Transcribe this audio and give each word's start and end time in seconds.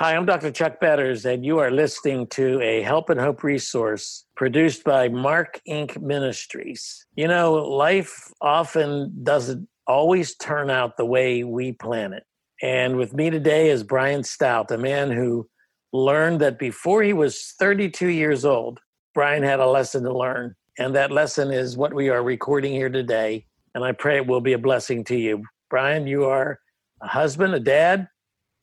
Hi, 0.00 0.14
I'm 0.14 0.26
Dr. 0.26 0.52
Chuck 0.52 0.78
Betters, 0.78 1.26
and 1.26 1.44
you 1.44 1.58
are 1.58 1.72
listening 1.72 2.28
to 2.28 2.60
a 2.60 2.82
Help 2.82 3.10
and 3.10 3.18
Hope 3.18 3.42
resource 3.42 4.26
produced 4.36 4.84
by 4.84 5.08
Mark 5.08 5.60
Inc. 5.68 6.00
Ministries. 6.00 7.04
You 7.16 7.26
know, 7.26 7.54
life 7.54 8.32
often 8.40 9.12
doesn't 9.24 9.66
always 9.88 10.36
turn 10.36 10.70
out 10.70 10.96
the 10.96 11.04
way 11.04 11.42
we 11.42 11.72
plan 11.72 12.12
it. 12.12 12.22
And 12.62 12.96
with 12.96 13.12
me 13.12 13.28
today 13.28 13.70
is 13.70 13.82
Bryan 13.82 14.22
Stoudt, 14.22 14.70
a 14.70 14.78
man 14.78 15.10
who 15.10 15.48
learned 15.92 16.42
that 16.42 16.60
before 16.60 17.02
he 17.02 17.12
was 17.12 17.54
32 17.58 18.06
years 18.06 18.44
old, 18.44 18.78
Bryan 19.14 19.42
had 19.42 19.58
a 19.58 19.66
lesson 19.66 20.04
to 20.04 20.16
learn. 20.16 20.54
And 20.78 20.94
that 20.94 21.10
lesson 21.10 21.50
is 21.50 21.76
what 21.76 21.92
we 21.92 22.08
are 22.08 22.22
recording 22.22 22.72
here 22.72 22.88
today. 22.88 23.46
And 23.74 23.82
I 23.82 23.90
pray 23.90 24.18
it 24.18 24.28
will 24.28 24.42
be 24.42 24.52
a 24.52 24.58
blessing 24.58 25.02
to 25.06 25.16
you. 25.16 25.42
Bryan, 25.68 26.06
you 26.06 26.26
are 26.26 26.60
a 27.02 27.08
husband, 27.08 27.52
a 27.52 27.58
dad, 27.58 28.06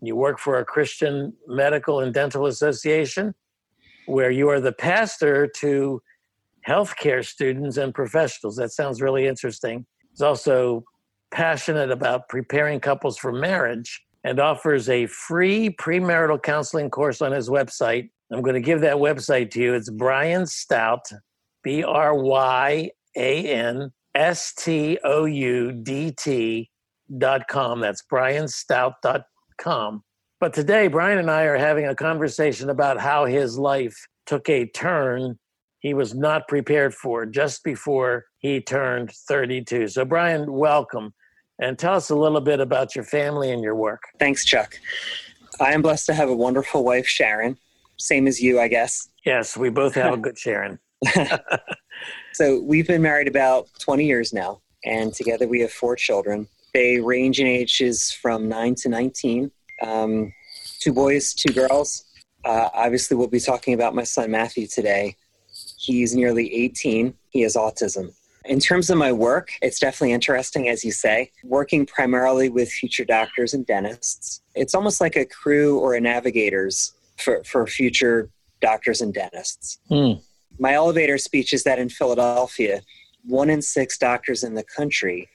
you 0.05 0.15
work 0.15 0.39
for 0.39 0.59
a 0.59 0.65
Christian 0.65 1.33
Medical 1.47 1.99
and 1.99 2.13
Dental 2.13 2.45
Association, 2.45 3.33
where 4.05 4.31
you 4.31 4.49
are 4.49 4.59
the 4.59 4.71
pastor 4.71 5.47
to 5.57 6.01
healthcare 6.67 7.25
students 7.25 7.77
and 7.77 7.93
professionals. 7.93 8.55
That 8.55 8.71
sounds 8.71 9.01
really 9.01 9.27
interesting. 9.27 9.85
He's 10.11 10.21
also 10.21 10.83
passionate 11.31 11.91
about 11.91 12.29
preparing 12.29 12.79
couples 12.79 13.17
for 13.17 13.31
marriage 13.31 14.01
and 14.23 14.39
offers 14.39 14.89
a 14.89 15.05
free 15.07 15.69
premarital 15.69 16.41
counseling 16.41 16.89
course 16.89 17.21
on 17.21 17.31
his 17.31 17.49
website. 17.49 18.09
I'm 18.31 18.41
going 18.41 18.55
to 18.55 18.61
give 18.61 18.81
that 18.81 18.95
website 18.95 19.51
to 19.51 19.61
you. 19.61 19.73
It's 19.75 19.89
Bryan 19.89 20.43
Stoudt, 20.43 21.13
B 21.63 21.83
R 21.83 22.15
Y 22.15 22.89
A 23.15 23.47
N 23.47 23.91
S 24.15 24.53
T 24.55 24.97
O 25.03 25.25
U 25.25 25.71
D 25.71 26.11
T 26.11 26.71
dot 27.17 27.47
com. 27.47 27.81
That's 27.81 28.01
bryanstoudt.com 28.11 29.23
come. 29.57 30.03
But 30.39 30.53
today, 30.53 30.87
Bryan 30.87 31.17
and 31.17 31.31
I 31.31 31.43
are 31.43 31.57
having 31.57 31.87
a 31.87 31.95
conversation 31.95 32.69
about 32.69 32.99
how 32.99 33.25
his 33.25 33.57
life 33.57 33.95
took 34.25 34.49
a 34.49 34.67
turn 34.67 35.37
he 35.85 35.93
was 35.93 36.15
not 36.15 36.47
prepared 36.47 36.95
for 36.95 37.27
just 37.27 37.63
before 37.63 38.25
he 38.39 38.59
turned 38.59 39.11
32. 39.11 39.89
So, 39.89 40.03
Bryan, 40.03 40.51
welcome. 40.51 41.13
And 41.61 41.77
tell 41.77 41.93
us 41.93 42.09
a 42.09 42.15
little 42.15 42.41
bit 42.41 42.59
about 42.59 42.95
your 42.95 43.03
family 43.03 43.51
and 43.51 43.61
your 43.61 43.75
work. 43.75 44.01
Thanks, 44.17 44.43
Chuck. 44.43 44.79
I 45.61 45.73
am 45.73 45.83
blessed 45.83 46.07
to 46.07 46.15
have 46.15 46.27
a 46.27 46.35
wonderful 46.35 46.83
wife, 46.83 47.05
Sharon. 47.05 47.55
Same 47.97 48.25
as 48.25 48.41
you, 48.41 48.59
I 48.59 48.67
guess. 48.67 49.09
Yes, 49.27 49.55
we 49.55 49.69
both 49.69 49.93
have 49.93 50.15
a 50.15 50.17
good 50.25 50.39
Sharon. 50.39 50.79
so, 52.33 52.63
we've 52.63 52.87
been 52.87 53.03
married 53.03 53.27
about 53.27 53.67
20 53.77 54.05
years 54.05 54.33
now, 54.33 54.61
and 54.85 55.13
together 55.13 55.47
we 55.47 55.59
have 55.59 55.71
four 55.71 55.95
children. 55.95 56.47
They 56.75 56.99
range 56.99 57.39
in 57.39 57.47
ages 57.47 58.11
from 58.11 58.49
9 58.49 58.75
to 58.75 58.89
19. 58.89 59.49
Um, 59.81 60.33
two 60.81 60.91
boys, 60.91 61.33
two 61.33 61.53
girls. 61.53 62.03
Uh, 62.43 62.67
obviously, 62.73 63.15
we'll 63.15 63.29
be 63.29 63.39
talking 63.39 63.73
about 63.73 63.95
my 63.95 64.03
son 64.03 64.29
Matthew 64.31 64.67
today. 64.67 65.15
He's 65.77 66.13
nearly 66.13 66.53
18. 66.53 67.13
He 67.29 67.43
has 67.43 67.55
autism. 67.55 68.13
In 68.43 68.59
terms 68.59 68.89
of 68.89 68.97
my 68.97 69.13
work, 69.13 69.51
it's 69.61 69.79
definitely 69.79 70.11
interesting, 70.11 70.67
as 70.67 70.83
you 70.83 70.91
say, 70.91 71.31
working 71.45 71.85
primarily 71.85 72.49
with 72.49 72.69
future 72.69 73.05
doctors 73.05 73.53
and 73.53 73.65
dentists. 73.65 74.41
It's 74.53 74.75
almost 74.75 74.99
like 74.99 75.15
a 75.15 75.23
Cru 75.23 75.79
or 75.79 75.93
a 75.93 76.01
navigators 76.01 76.91
for, 77.15 77.41
for 77.45 77.65
future 77.67 78.29
doctors 78.59 78.99
and 78.99 79.13
dentists. 79.13 79.79
Mm. 79.89 80.21
My 80.59 80.73
elevator 80.73 81.17
speech 81.19 81.53
is 81.53 81.63
that 81.63 81.79
in 81.79 81.87
Philadelphia, 81.87 82.81
one 83.23 83.49
in 83.49 83.61
six 83.61 83.97
doctors 83.97 84.43
in 84.43 84.55
the 84.55 84.63
country 84.63 85.29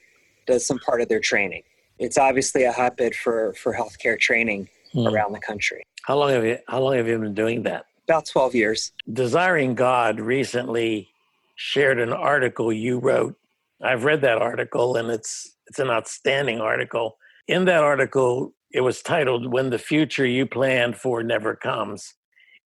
does 0.51 0.65
some 0.65 0.79
part 0.79 1.01
of 1.01 1.07
their 1.09 1.19
training. 1.19 1.63
It's 1.97 2.17
obviously 2.17 2.63
a 2.63 2.71
hotbed 2.71 3.15
for, 3.15 3.53
for 3.53 3.73
healthcare 3.73 4.19
training 4.19 4.67
hmm. 4.91 5.07
around 5.07 5.33
the 5.33 5.39
country. 5.39 5.83
How 6.03 6.17
long 6.17 6.31
have 6.31 6.45
you 6.45 6.57
how 6.67 6.81
long 6.81 6.95
have 6.95 7.07
you 7.07 7.17
been 7.19 7.33
doing 7.33 7.63
that? 7.63 7.85
About 8.07 8.25
12 8.25 8.55
years. 8.55 8.91
Desiring 9.11 9.75
God 9.75 10.19
recently 10.19 11.09
shared 11.55 11.99
an 11.99 12.11
article 12.11 12.73
you 12.73 12.97
wrote. 12.97 13.35
I've 13.81 14.03
read 14.03 14.21
that 14.21 14.39
article 14.39 14.97
and 14.97 15.09
it's 15.09 15.55
it's 15.67 15.79
an 15.79 15.89
outstanding 15.89 16.59
article. 16.59 17.17
In 17.47 17.65
that 17.65 17.83
article, 17.83 18.53
it 18.71 18.81
was 18.81 19.01
titled 19.01 19.51
When 19.51 19.69
the 19.69 19.77
Future 19.77 20.25
You 20.25 20.45
Planned 20.45 20.97
for 20.97 21.23
Never 21.23 21.55
Comes. 21.55 22.15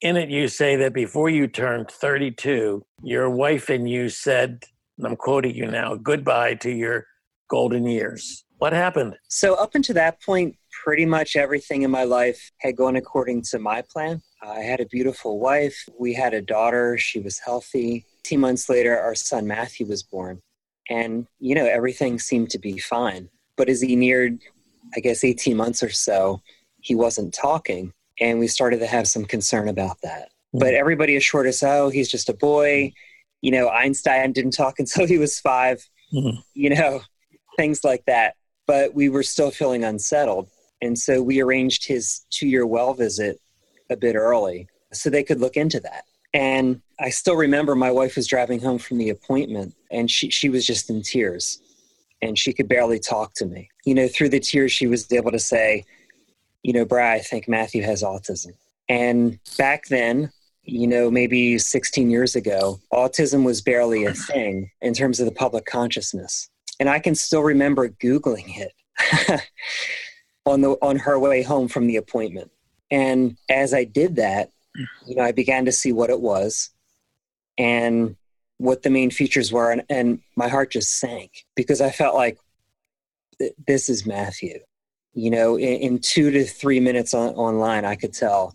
In 0.01 0.17
it, 0.17 0.29
you 0.29 0.49
say 0.49 0.77
that 0.77 0.93
before 0.93 1.29
you 1.29 1.47
turned 1.47 1.91
32, 1.91 2.85
your 3.03 3.31
wife 3.31 3.69
and 3.69 3.89
you 3.89 4.09
said, 4.09 4.65
and 4.99 5.07
I'm 5.07 5.17
quoting 5.17 5.55
you 5.55 5.67
now, 5.67 5.95
goodbye 5.95 6.55
to 6.57 6.71
your 6.71 7.07
golden 7.55 7.87
years. 7.87 8.45
What 8.59 8.73
happened? 8.73 9.15
So, 9.29 9.55
up 9.55 9.77
until 9.77 9.95
that 9.95 10.21
point, 10.21 10.57
pretty 10.83 11.07
much 11.07 11.37
everything 11.37 11.83
in 11.83 11.91
my 11.91 12.03
life 12.03 12.51
had 12.59 12.77
gone 12.77 12.97
according 12.97 13.43
to 13.43 13.61
my 13.61 13.81
plan. 13.93 14.21
I 14.43 14.59
had 14.59 14.81
a 14.81 14.87
beautiful 14.87 15.39
wife. 15.39 15.77
We 15.97 16.15
had 16.15 16.35
a 16.35 16.43
daughter. 16.43 16.99
She 16.99 17.21
was 17.21 17.39
healthy. 17.39 18.07
Two 18.25 18.39
months 18.39 18.69
later, 18.69 18.99
our 18.99 19.15
son 19.15 19.47
Matthew 19.47 19.87
was 19.87 20.03
born. 20.03 20.43
And, 20.91 21.29
you 21.39 21.55
know, 21.55 21.65
everything 21.65 22.19
seemed 22.19 22.51
to 22.51 22.59
be 22.59 22.77
fine. 22.79 23.29
But 23.57 23.69
as 23.69 23.81
he 23.81 23.95
neared, 23.95 24.41
I 24.97 24.99
guess, 24.99 25.23
18 25.23 25.57
months 25.57 25.81
or 25.81 25.91
so, 25.91 26.43
he 26.81 26.97
wasn't 26.97 27.33
talking. 27.33 27.93
And 28.21 28.41
we 28.41 28.49
started 28.49 28.81
to 28.81 28.89
have 28.89 29.07
some 29.07 29.27
concern 29.27 29.69
about 29.69 29.99
that. 30.03 30.25
Mm-hmm. 30.25 30.59
But 30.59 30.75
everybody 30.75 31.15
assured 31.15 31.47
us, 31.47 31.63
oh, 31.63 31.89
he's 31.89 32.11
just 32.11 32.29
a 32.29 32.35
boy. 32.35 32.93
You 33.43 33.53
know, 33.53 33.69
Einstein 33.69 34.33
didn't 34.33 34.57
talk 34.57 34.79
until 34.81 35.07
he 35.07 35.19
was 35.19 35.39
5 35.39 35.89
mm-hmm. 36.13 36.41
You 36.55 36.71
know, 36.71 37.01
things 37.57 37.85
like 37.85 38.05
that. 38.07 38.37
But 38.67 38.95
we 38.95 39.09
were 39.09 39.23
still 39.23 39.51
feeling 39.51 39.85
unsettled. 39.85 40.49
And 40.81 40.99
so 40.99 41.23
we 41.23 41.41
arranged 41.41 41.87
his 41.87 42.25
two 42.31 42.47
year 42.47 42.67
well 42.67 42.95
visit 42.95 43.41
a 43.91 43.97
bit 43.97 44.17
early 44.17 44.69
so 44.93 45.11
they 45.11 45.23
could 45.23 45.41
look 45.41 45.57
into 45.57 45.81
that. 45.81 46.05
And 46.33 46.81
I 46.99 47.11
still 47.11 47.37
remember 47.37 47.75
my 47.75 47.91
wife 47.91 48.17
was 48.17 48.27
driving 48.27 48.61
home 48.61 48.79
from 48.79 48.99
the 48.99 49.11
appointment 49.11 49.75
and 49.91 50.11
she, 50.11 50.31
she 50.31 50.49
was 50.49 50.67
just 50.67 50.91
in 50.91 51.03
tears 51.03 51.61
and 52.21 52.39
she 52.39 52.53
could 52.53 52.69
barely 52.69 52.99
talk 52.99 53.35
to 53.35 53.47
me. 53.47 53.71
You 53.85 53.95
know, 53.95 54.09
through 54.09 54.31
the 54.31 54.41
tears, 54.41 54.73
she 54.73 54.87
was 54.87 55.11
able 55.13 55.31
to 55.31 55.39
say, 55.39 55.85
you 56.63 56.73
know, 56.73 56.85
Brad, 56.85 57.21
I 57.21 57.23
think 57.23 57.49
Matthew 57.49 57.83
has 57.83 58.03
autism. 58.03 58.55
And 58.89 59.39
back 59.57 59.87
then, 59.87 60.33
you 60.63 60.87
know, 60.87 61.11
maybe 61.11 61.59
16 61.59 62.11
years 62.11 62.35
ago, 62.35 62.81
autism 62.93 63.45
was 63.45 63.61
barely 63.61 64.05
a 64.05 64.15
thing 64.15 64.71
in 64.81 64.95
terms 64.95 65.21
of 65.21 65.27
the 65.27 65.33
public 65.33 65.67
consciousness 65.67 66.49
and 66.85 66.91
I 66.91 66.99
can 66.99 67.15
still 67.15 67.41
remember 67.41 67.89
Googling 67.89 68.59
it 68.59 69.41
on 70.45 70.61
the 70.61 70.73
on 70.83 70.97
her 70.97 71.19
way 71.19 71.43
home 71.43 71.67
from 71.67 71.87
the 71.87 71.97
appointment. 71.97 72.51
And 72.91 73.39
as 73.49 73.73
I 73.73 73.85
did 73.85 74.17
that, 74.17 74.51
hmm. 74.77 74.85
you 75.07 75.17
know, 75.17 75.23
I 75.23 75.33
began 75.33 75.65
to 75.65 75.73
see 75.73 75.93
what 75.93 76.11
it 76.11 76.21
was 76.21 76.69
and 77.57 78.17
what 78.59 78.83
the 78.83 78.91
main 78.91 79.11
features 79.11 79.51
were, 79.51 79.71
and, 79.71 79.83
and 79.89 80.21
my 80.37 80.49
heart 80.49 80.73
just 80.73 80.99
sank 81.01 81.47
because 81.57 81.81
I 81.81 81.89
felt 81.89 82.17
like 82.17 82.37
this 83.67 83.89
is 83.89 84.05
Matthew. 84.05 84.59
You 85.15 85.31
know, 85.31 85.57
in, 85.57 85.81
in 85.81 85.99
two 86.01 86.31
to 86.33 86.45
three 86.45 86.81
minutes 86.81 87.15
on, 87.15 87.31
online, 87.31 87.87
I 87.87 87.95
could 87.95 88.13
tell 88.13 88.55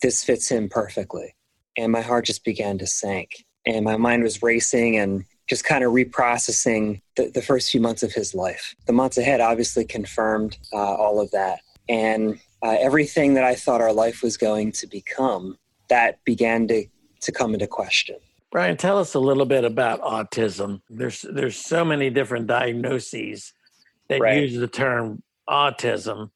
this 0.00 0.24
fits 0.24 0.48
him 0.48 0.68
perfectly, 0.68 1.36
and 1.78 1.92
my 1.92 2.00
heart 2.00 2.24
just 2.24 2.44
began 2.44 2.78
to 2.78 2.88
sink, 2.88 3.44
and 3.64 3.84
my 3.84 3.96
mind 3.96 4.24
was 4.24 4.42
racing, 4.42 4.96
and 4.96 5.26
just 5.52 5.64
kind 5.64 5.84
of 5.84 5.92
reprocessing 5.92 7.02
the, 7.14 7.28
the, 7.28 7.42
first 7.42 7.70
few 7.70 7.78
months 7.78 8.02
of 8.02 8.10
his 8.10 8.34
life. 8.34 8.74
The 8.86 8.94
months 8.94 9.18
ahead 9.18 9.42
obviously 9.42 9.84
confirmed 9.84 10.56
uh, 10.72 10.94
all 10.94 11.20
of 11.20 11.30
that. 11.32 11.60
And 11.90 12.40
uh, 12.62 12.78
everything 12.80 13.34
that 13.34 13.44
I 13.44 13.54
thought 13.54 13.82
our 13.82 13.92
life 13.92 14.22
was 14.22 14.38
going 14.38 14.72
to 14.72 14.86
become, 14.86 15.58
that 15.90 16.24
began 16.24 16.68
to, 16.68 16.86
to 17.20 17.32
come 17.32 17.52
into 17.52 17.66
question. 17.66 18.16
Bryan, 18.50 18.78
tell 18.78 18.96
us 18.96 19.12
a 19.12 19.20
little 19.20 19.44
bit 19.44 19.66
about 19.66 20.00
autism. 20.00 20.80
There's 20.88 21.20
there's 21.20 21.58
so 21.58 21.84
many 21.84 22.08
different 22.08 22.46
diagnoses 22.46 23.52
that 24.08 24.22
right. 24.22 24.40
use 24.40 24.56
the 24.58 24.68
term 24.68 25.22
autism 25.46 26.30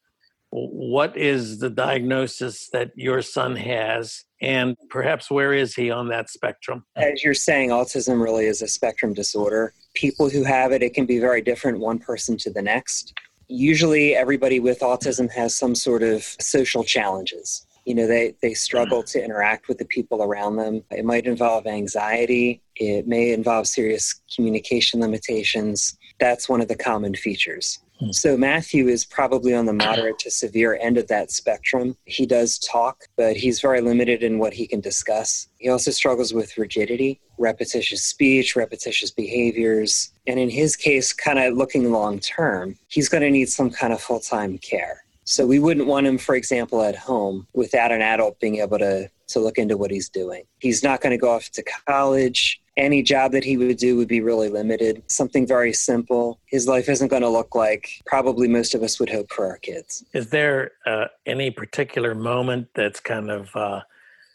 what 0.56 1.14
is 1.18 1.58
the 1.58 1.68
diagnosis 1.68 2.70
that 2.70 2.90
your 2.96 3.20
son 3.20 3.56
has? 3.56 4.24
And 4.40 4.74
perhaps 4.88 5.30
where 5.30 5.52
is 5.52 5.74
he 5.74 5.90
on 5.90 6.08
that 6.08 6.30
spectrum? 6.30 6.84
As 6.96 7.22
you're 7.22 7.34
saying 7.34 7.70
autism 7.70 8.22
really 8.22 8.46
is 8.46 8.62
a 8.62 8.68
spectrum 8.68 9.12
disorder. 9.12 9.74
People 9.94 10.30
who 10.30 10.44
have 10.44 10.72
it 10.72 10.82
it 10.82 10.94
can 10.94 11.04
be 11.04 11.18
very 11.18 11.42
different 11.42 11.78
one 11.78 11.98
person 11.98 12.38
to 12.38 12.50
the 12.50 12.62
next. 12.62 13.12
Usually 13.48 14.16
everybody 14.16 14.58
with 14.58 14.80
autism 14.80 15.30
has 15.32 15.54
some 15.54 15.74
sort 15.74 16.02
of 16.02 16.22
social 16.40 16.84
challenges. 16.84 17.66
You 17.84 17.94
know 17.94 18.06
they, 18.06 18.34
they 18.42 18.54
struggle 18.54 19.02
to 19.04 19.22
interact 19.22 19.68
with 19.68 19.78
the 19.78 19.84
people 19.84 20.22
around 20.22 20.56
them. 20.56 20.82
It 20.90 21.04
might 21.04 21.26
involve 21.26 21.66
anxiety. 21.66 22.62
It 22.74 23.06
may 23.06 23.32
involve 23.32 23.68
serious 23.68 24.20
communication 24.34 25.00
limitations. 25.00 25.96
That's 26.18 26.48
one 26.48 26.60
of 26.60 26.68
the 26.68 26.76
common 26.76 27.14
features 27.14 27.78
Hmm. 27.98 28.12
So 28.12 28.36
Matthew 28.36 28.88
is 28.88 29.04
probably 29.04 29.54
on 29.54 29.66
the 29.66 29.72
moderate 29.72 30.18
to 30.20 30.30
severe 30.30 30.78
end 30.80 30.98
of 30.98 31.08
that 31.08 31.30
spectrum. 31.30 31.96
He 32.04 32.26
does 32.26 32.58
talk, 32.58 33.04
but 33.16 33.36
he's 33.36 33.60
very 33.60 33.80
limited 33.80 34.22
in 34.22 34.38
what 34.38 34.52
he 34.52 34.66
can 34.66 34.80
discuss. 34.80 35.48
He 35.58 35.68
also 35.68 35.90
struggles 35.90 36.34
with 36.34 36.58
rigidity, 36.58 37.20
repetitious 37.38 38.04
speech, 38.04 38.56
repetitious 38.56 39.10
behaviors. 39.10 40.12
And 40.26 40.38
in 40.38 40.50
his 40.50 40.76
case, 40.76 41.12
kind 41.12 41.38
of 41.38 41.54
looking 41.54 41.90
long 41.90 42.20
term, 42.20 42.76
he's 42.88 43.08
going 43.08 43.22
to 43.22 43.30
need 43.30 43.48
some 43.48 43.70
kind 43.70 43.92
of 43.92 44.00
full 44.00 44.20
time 44.20 44.58
care. 44.58 45.04
So 45.24 45.44
we 45.44 45.58
wouldn't 45.58 45.88
want 45.88 46.06
him, 46.06 46.18
for 46.18 46.36
example, 46.36 46.82
at 46.82 46.94
home 46.94 47.48
without 47.52 47.90
an 47.90 48.00
adult 48.00 48.38
being 48.38 48.58
able 48.58 48.78
to, 48.78 49.10
to 49.28 49.40
look 49.40 49.58
into 49.58 49.76
what 49.76 49.90
he's 49.90 50.08
doing. 50.08 50.44
He's 50.60 50.84
not 50.84 51.00
going 51.00 51.10
to 51.10 51.18
go 51.18 51.30
off 51.30 51.50
to 51.50 51.64
college. 51.88 52.60
Any 52.76 53.02
job 53.02 53.32
that 53.32 53.44
he 53.44 53.56
would 53.56 53.78
do 53.78 53.96
would 53.96 54.08
be 54.08 54.20
really 54.20 54.48
limited. 54.48 55.02
Something 55.06 55.46
very 55.46 55.72
simple. 55.72 56.40
His 56.46 56.66
life 56.66 56.88
isn't 56.88 57.08
going 57.08 57.22
to 57.22 57.28
look 57.28 57.54
like 57.54 58.02
probably 58.06 58.48
most 58.48 58.74
of 58.74 58.82
us 58.82 59.00
would 59.00 59.10
hope 59.10 59.30
for 59.32 59.46
our 59.46 59.58
kids. 59.58 60.04
Is 60.12 60.30
there 60.30 60.72
uh, 60.86 61.06
any 61.24 61.50
particular 61.50 62.14
moment 62.14 62.68
that's 62.74 63.00
kind 63.00 63.30
of 63.30 63.54
uh, 63.56 63.80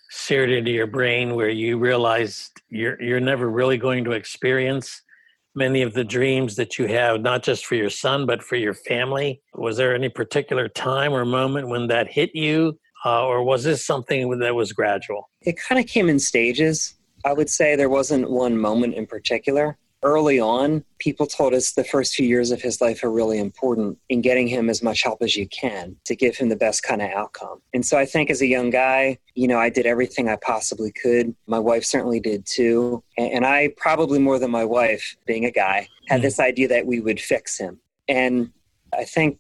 seared 0.10 0.50
into 0.50 0.72
your 0.72 0.88
brain 0.88 1.36
where 1.36 1.50
you 1.50 1.78
realized 1.78 2.62
you're 2.70 3.02
you're 3.02 3.20
never 3.20 3.50
really 3.50 3.78
going 3.78 4.04
to 4.04 4.12
experience 4.12 5.02
many 5.56 5.82
of 5.82 5.94
the 5.94 6.04
dreams 6.04 6.56
that 6.56 6.78
you 6.78 6.88
have, 6.88 7.22
not 7.22 7.44
just 7.44 7.66
for 7.66 7.76
your 7.76 7.90
son, 7.90 8.26
but 8.26 8.42
for 8.42 8.56
your 8.56 8.74
family? 8.74 9.42
Was 9.54 9.78
there 9.78 9.94
any 9.94 10.10
particular 10.10 10.68
time 10.68 11.14
or 11.14 11.26
moment 11.26 11.68
when 11.68 11.88
that 11.88 12.12
hit 12.12 12.32
you? 12.34 12.80
Uh, 13.04 13.26
or 13.26 13.44
was 13.44 13.64
this 13.64 13.86
something 13.86 14.38
that 14.40 14.54
was 14.54 14.74
gradual? 14.74 15.30
It 15.42 15.58
kind 15.60 15.80
of 15.80 15.88
came 15.88 16.08
in 16.08 16.20
stages. 16.20 16.94
I 17.26 17.34
would 17.34 17.50
say 17.50 17.76
there 17.76 17.90
wasn't 17.90 18.30
one 18.30 18.58
moment 18.58 18.96
in 18.96 19.06
particular 19.06 19.78
early 20.04 20.40
on, 20.40 20.84
people 21.00 21.26
told 21.28 21.54
us 21.54 21.74
the 21.74 21.84
first 21.84 22.16
few 22.16 22.28
years 22.28 22.52
of 22.52 22.62
his 22.62 22.82
life 22.82 23.04
are 23.04 23.12
really 23.12 23.38
important 23.38 23.98
in 24.10 24.22
getting 24.22 24.48
him 24.48 24.70
as 24.70 24.82
much 24.82 25.04
help 25.04 25.22
as 25.22 25.36
you 25.36 25.48
can 25.48 25.96
to 26.06 26.16
give 26.16 26.36
him 26.36 26.50
the 26.50 26.56
best 26.56 26.84
kind 26.84 27.02
of 27.02 27.10
outcome. 27.12 27.62
And 27.74 27.86
so 27.86 27.98
I 27.98 28.06
think 28.06 28.30
as 28.30 28.42
a 28.42 28.48
young 28.48 28.70
guy, 28.70 29.20
you 29.36 29.48
know, 29.48 29.60
I 29.60 29.70
did 29.70 29.86
everything 29.86 30.28
I 30.28 30.38
possibly 30.38 30.92
could. 30.92 31.36
My 31.48 31.60
wife 31.60 31.86
certainly 31.86 32.20
did 32.20 32.46
too. 32.46 33.04
And 33.18 33.46
I 33.46 33.74
probably 33.78 34.20
more 34.20 34.40
than 34.40 34.52
my 34.52 34.66
wife, 34.66 35.16
being 35.26 35.46
a 35.46 35.52
guy, 35.52 35.88
had 36.08 36.18
mm-hmm. 36.18 36.24
this 36.24 36.40
idea 36.40 36.68
that 36.70 36.86
we 36.86 37.00
would 37.00 37.20
fix 37.20 37.58
him. 37.58 37.80
And 38.08 38.52
I 38.94 39.04
think 39.04 39.40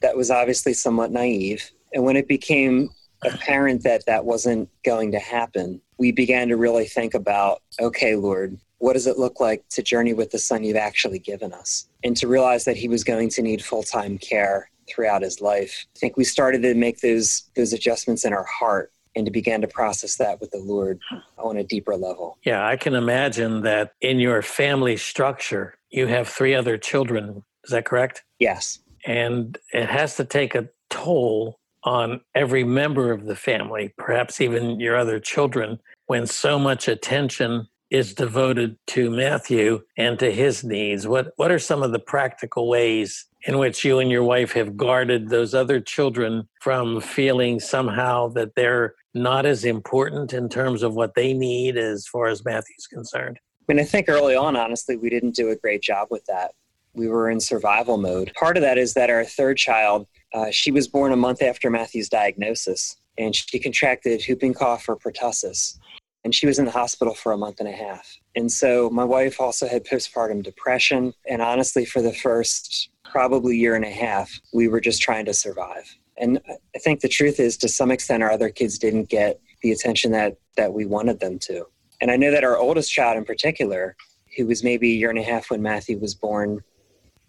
that 0.00 0.16
was 0.16 0.30
obviously 0.30 0.72
somewhat 0.72 1.12
naive. 1.12 1.70
And 1.92 2.04
when 2.04 2.16
it 2.16 2.26
became 2.26 2.90
apparent 3.22 3.82
that 3.82 4.06
that 4.06 4.24
wasn't 4.24 4.70
going 4.82 5.12
to 5.12 5.18
happen, 5.18 5.82
we 6.00 6.10
began 6.10 6.48
to 6.48 6.56
really 6.56 6.86
think 6.86 7.14
about 7.14 7.62
okay, 7.78 8.16
Lord, 8.16 8.58
what 8.78 8.94
does 8.94 9.06
it 9.06 9.18
look 9.18 9.38
like 9.38 9.68
to 9.68 9.82
journey 9.82 10.14
with 10.14 10.30
the 10.30 10.38
son 10.38 10.64
you've 10.64 10.76
actually 10.76 11.18
given 11.18 11.52
us? 11.52 11.88
And 12.02 12.16
to 12.16 12.26
realize 12.26 12.64
that 12.64 12.76
he 12.76 12.88
was 12.88 13.04
going 13.04 13.28
to 13.28 13.42
need 13.42 13.62
full 13.62 13.84
time 13.84 14.18
care 14.18 14.70
throughout 14.88 15.22
his 15.22 15.40
life. 15.40 15.86
I 15.94 15.98
think 15.98 16.16
we 16.16 16.24
started 16.24 16.62
to 16.62 16.74
make 16.74 17.00
those 17.00 17.44
those 17.54 17.72
adjustments 17.72 18.24
in 18.24 18.32
our 18.32 18.44
heart 18.44 18.92
and 19.14 19.26
to 19.26 19.30
begin 19.30 19.60
to 19.60 19.68
process 19.68 20.16
that 20.16 20.40
with 20.40 20.50
the 20.52 20.58
Lord 20.58 20.98
on 21.36 21.56
a 21.58 21.64
deeper 21.64 21.96
level. 21.96 22.38
Yeah, 22.44 22.66
I 22.66 22.76
can 22.76 22.94
imagine 22.94 23.62
that 23.62 23.92
in 24.00 24.20
your 24.20 24.40
family 24.40 24.96
structure, 24.96 25.74
you 25.90 26.06
have 26.06 26.28
three 26.28 26.54
other 26.54 26.78
children. 26.78 27.42
Is 27.64 27.72
that 27.72 27.84
correct? 27.84 28.24
Yes. 28.38 28.78
And 29.04 29.58
it 29.72 29.90
has 29.90 30.16
to 30.16 30.24
take 30.24 30.54
a 30.54 30.68
toll 30.90 31.59
on 31.84 32.20
every 32.34 32.64
member 32.64 33.12
of 33.12 33.26
the 33.26 33.36
family, 33.36 33.92
perhaps 33.96 34.40
even 34.40 34.80
your 34.80 34.96
other 34.96 35.18
children, 35.18 35.78
when 36.06 36.26
so 36.26 36.58
much 36.58 36.88
attention 36.88 37.66
is 37.90 38.14
devoted 38.14 38.76
to 38.86 39.10
Matthew 39.10 39.80
and 39.96 40.18
to 40.18 40.30
his 40.30 40.62
needs. 40.62 41.08
What 41.08 41.32
what 41.36 41.50
are 41.50 41.58
some 41.58 41.82
of 41.82 41.92
the 41.92 41.98
practical 41.98 42.68
ways 42.68 43.26
in 43.46 43.58
which 43.58 43.84
you 43.84 43.98
and 43.98 44.10
your 44.10 44.22
wife 44.22 44.52
have 44.52 44.76
guarded 44.76 45.28
those 45.28 45.54
other 45.54 45.80
children 45.80 46.48
from 46.60 47.00
feeling 47.00 47.58
somehow 47.58 48.28
that 48.28 48.54
they're 48.54 48.94
not 49.14 49.44
as 49.44 49.64
important 49.64 50.32
in 50.32 50.48
terms 50.48 50.82
of 50.82 50.94
what 50.94 51.14
they 51.14 51.32
need 51.32 51.76
as 51.76 52.06
far 52.06 52.28
as 52.28 52.44
Matthew's 52.44 52.86
concerned? 52.86 53.38
I 53.68 53.72
mean, 53.72 53.80
I 53.80 53.84
think 53.84 54.08
early 54.08 54.36
on, 54.36 54.56
honestly, 54.56 54.96
we 54.96 55.10
didn't 55.10 55.34
do 55.34 55.50
a 55.50 55.56
great 55.56 55.82
job 55.82 56.08
with 56.10 56.24
that. 56.26 56.52
We 56.94 57.08
were 57.08 57.30
in 57.30 57.40
survival 57.40 57.98
mode. 57.98 58.32
Part 58.38 58.56
of 58.56 58.62
that 58.62 58.78
is 58.78 58.94
that 58.94 59.10
our 59.10 59.24
third 59.24 59.56
child, 59.56 60.06
uh, 60.34 60.50
she 60.50 60.70
was 60.70 60.88
born 60.88 61.12
a 61.12 61.16
month 61.16 61.42
after 61.42 61.70
Matthew's 61.70 62.08
diagnosis, 62.08 62.96
and 63.16 63.34
she 63.34 63.58
contracted 63.58 64.22
whooping 64.28 64.54
cough 64.54 64.88
or 64.88 64.96
pertussis 64.96 65.78
and 66.24 66.34
she 66.34 66.46
was 66.46 66.58
in 66.58 66.64
the 66.64 66.70
hospital 66.70 67.14
for 67.14 67.32
a 67.32 67.38
month 67.38 67.60
and 67.60 67.68
a 67.68 67.72
half. 67.72 68.18
And 68.36 68.50
so 68.50 68.90
my 68.90 69.04
wife 69.04 69.40
also 69.40 69.66
had 69.66 69.86
postpartum 69.86 70.42
depression. 70.42 71.14
And 71.28 71.40
honestly, 71.40 71.84
for 71.84 72.02
the 72.02 72.12
first 72.12 72.90
probably 73.04 73.56
year 73.56 73.74
and 73.74 73.84
a 73.84 73.90
half, 73.90 74.30
we 74.52 74.68
were 74.68 74.80
just 74.80 75.00
trying 75.00 75.24
to 75.26 75.34
survive. 75.34 75.96
And 76.18 76.40
I 76.48 76.78
think 76.78 77.00
the 77.00 77.08
truth 77.08 77.40
is, 77.40 77.56
to 77.58 77.68
some 77.68 77.90
extent, 77.90 78.22
our 78.22 78.30
other 78.30 78.50
kids 78.50 78.78
didn't 78.78 79.08
get 79.08 79.40
the 79.62 79.72
attention 79.72 80.12
that, 80.12 80.36
that 80.56 80.74
we 80.74 80.84
wanted 80.84 81.20
them 81.20 81.38
to. 81.40 81.64
And 82.00 82.10
I 82.10 82.16
know 82.16 82.30
that 82.30 82.44
our 82.44 82.58
oldest 82.58 82.92
child 82.92 83.16
in 83.16 83.24
particular, 83.24 83.96
who 84.36 84.46
was 84.46 84.62
maybe 84.62 84.90
a 84.90 84.96
year 84.96 85.10
and 85.10 85.18
a 85.18 85.22
half 85.22 85.50
when 85.50 85.62
Matthew 85.62 85.98
was 85.98 86.14
born, 86.14 86.62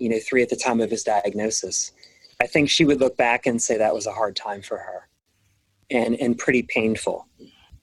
you 0.02 0.10
know, 0.10 0.20
three 0.20 0.42
at 0.42 0.50
the 0.50 0.56
time 0.56 0.82
of 0.82 0.90
his 0.90 1.04
diagnosis, 1.04 1.92
I 2.42 2.48
think 2.48 2.70
she 2.70 2.86
would 2.86 3.00
look 3.00 3.18
back 3.18 3.46
and 3.46 3.62
say 3.62 3.78
that 3.78 3.94
was 3.94 4.08
a 4.08 4.12
hard 4.12 4.36
time 4.36 4.64
for 4.64 4.78
her 4.78 5.08
and, 5.92 6.16
and 6.16 6.36
pretty 6.36 6.64
painful. 6.64 7.28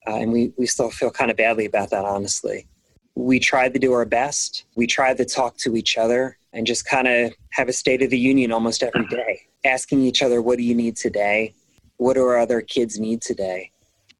Uh, 0.06 0.16
and 0.16 0.32
we, 0.32 0.52
we 0.58 0.66
still 0.66 0.90
feel 0.90 1.10
kind 1.10 1.30
of 1.30 1.36
badly 1.36 1.64
about 1.64 1.90
that, 1.90 2.04
honestly. 2.04 2.66
We 3.14 3.38
tried 3.38 3.72
to 3.74 3.78
do 3.78 3.92
our 3.92 4.04
best. 4.04 4.64
We 4.74 4.88
tried 4.88 5.16
to 5.18 5.24
talk 5.24 5.58
to 5.58 5.76
each 5.76 5.96
other 5.96 6.38
and 6.52 6.66
just 6.66 6.86
kind 6.86 7.06
of 7.06 7.32
have 7.50 7.68
a 7.68 7.72
state 7.72 8.02
of 8.02 8.10
the 8.10 8.18
union 8.18 8.50
almost 8.50 8.82
every 8.82 9.06
day, 9.06 9.42
asking 9.64 10.00
each 10.02 10.22
other, 10.22 10.42
what 10.42 10.58
do 10.58 10.64
you 10.64 10.74
need 10.74 10.96
today? 10.96 11.54
What 11.98 12.14
do 12.14 12.22
our 12.22 12.38
other 12.38 12.60
kids 12.60 12.98
need 12.98 13.22
today? 13.22 13.70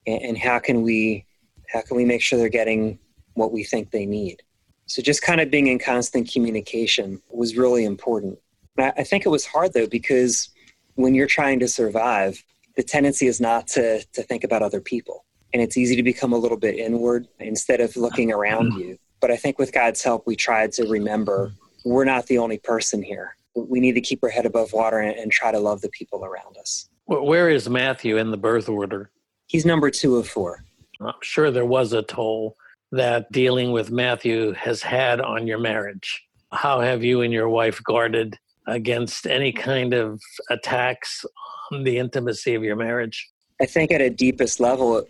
And, 0.06 0.23
and 0.23 0.39
how 0.39 0.61
can 0.61 0.83
we 0.83 1.25
how 1.73 1.83
can 1.83 1.99
we 1.99 2.05
make 2.05 2.23
sure 2.23 2.39
they're 2.39 2.49
getting 2.49 2.99
what 3.35 3.53
we 3.53 3.62
think 3.62 3.91
they 3.91 4.06
need? 4.06 4.43
So 4.88 5.00
just 5.00 5.23
kind 5.23 5.40
of 5.40 5.50
being 5.50 5.69
in 5.69 5.79
constant 5.79 6.31
communication 6.31 7.23
was 7.31 7.56
really 7.56 7.85
important. 7.85 8.38
I 8.79 9.05
think 9.05 9.25
it 9.25 9.31
was 9.31 9.46
hard 9.46 9.73
though 9.73 9.87
because 9.87 10.50
when 10.94 11.14
you're 11.14 11.26
trying 11.26 11.61
to 11.61 11.69
survive, 11.69 12.43
the 12.76 12.82
tendency 12.82 13.26
is 13.26 13.40
not 13.40 13.67
to 13.69 14.05
to 14.12 14.23
think 14.23 14.44
about 14.44 14.62
other 14.62 14.81
people 14.81 15.25
and 15.52 15.62
it's 15.62 15.76
easy 15.76 15.96
to 15.96 16.02
become 16.02 16.32
a 16.32 16.38
little 16.38 16.56
bit 16.56 16.76
inward 16.76 17.26
instead 17.38 17.81
of 17.81 17.96
looking 17.96 18.32
around 18.32 18.73
mm-hmm. 18.73 18.81
you. 18.81 18.99
But 19.20 19.31
I 19.31 19.37
think 19.37 19.58
with 19.58 19.73
God's 19.73 20.02
help, 20.02 20.26
we 20.26 20.37
tried 20.37 20.73
to 20.73 20.87
remember 20.88 21.52
we're 21.85 22.05
not 22.05 22.26
the 22.26 22.38
only 22.38 22.58
person 22.58 23.02
here. 23.02 23.37
We 23.55 23.81
need 23.81 23.94
to 23.94 24.00
keep 24.00 24.23
our 24.23 24.29
head 24.29 24.46
above 24.46 24.73
water 24.73 24.99
and, 24.99 25.17
and 25.19 25.32
try 25.32 25.50
to 25.50 25.58
love 25.58 25.81
the 25.81 25.88
people 25.88 26.25
around 26.25 26.56
us. 26.58 26.88
Where 27.06 27.49
is 27.49 27.69
Matthew 27.69 28.19
in 28.19 28.31
the 28.31 28.37
birth 28.37 28.69
order? 28.69 29.11
He's 29.46 29.64
number 29.64 29.90
two 29.90 30.17
of 30.17 30.29
four. 30.29 30.64
I'm 31.00 31.14
sure 31.23 31.50
there 31.50 31.64
was 31.64 31.93
a 31.93 32.02
toll 32.02 32.56
that 32.93 33.31
dealing 33.32 33.73
with 33.73 33.90
Matthew 33.90 34.52
has 34.52 34.82
had 34.82 35.20
on 35.20 35.46
your 35.46 35.58
marriage. 35.58 36.25
How 36.52 36.81
have 36.81 37.05
you 37.05 37.20
and 37.20 37.32
your 37.32 37.49
wife 37.49 37.82
guarded 37.85 38.38
against 38.67 39.26
any 39.26 39.52
kind 39.52 39.93
of 39.94 40.20
attacks 40.50 41.25
on 41.73 41.85
the 41.85 41.99
intimacy 41.99 42.55
of 42.55 42.62
your 42.62 42.76
marriage? 42.76 43.29
I 43.61 43.67
think 43.67 43.90
at 43.90 44.00
a 44.00 44.11
deepest 44.11 44.61
level, 44.61 45.05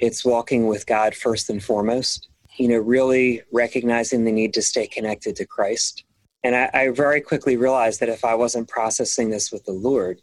it's 0.00 0.24
walking 0.24 0.66
with 0.66 0.86
God 0.86 1.14
first 1.14 1.50
and 1.50 1.62
foremost, 1.62 2.28
you 2.56 2.68
know, 2.68 2.78
really 2.78 3.42
recognizing 3.52 4.24
the 4.24 4.32
need 4.32 4.54
to 4.54 4.62
stay 4.62 4.86
connected 4.86 5.36
to 5.36 5.46
Christ. 5.46 6.04
And 6.42 6.54
I, 6.54 6.70
I 6.72 6.88
very 6.90 7.20
quickly 7.20 7.56
realized 7.56 8.00
that 8.00 8.08
if 8.08 8.24
I 8.24 8.34
wasn't 8.34 8.68
processing 8.68 9.30
this 9.30 9.50
with 9.52 9.64
the 9.64 9.72
Lord, 9.72 10.20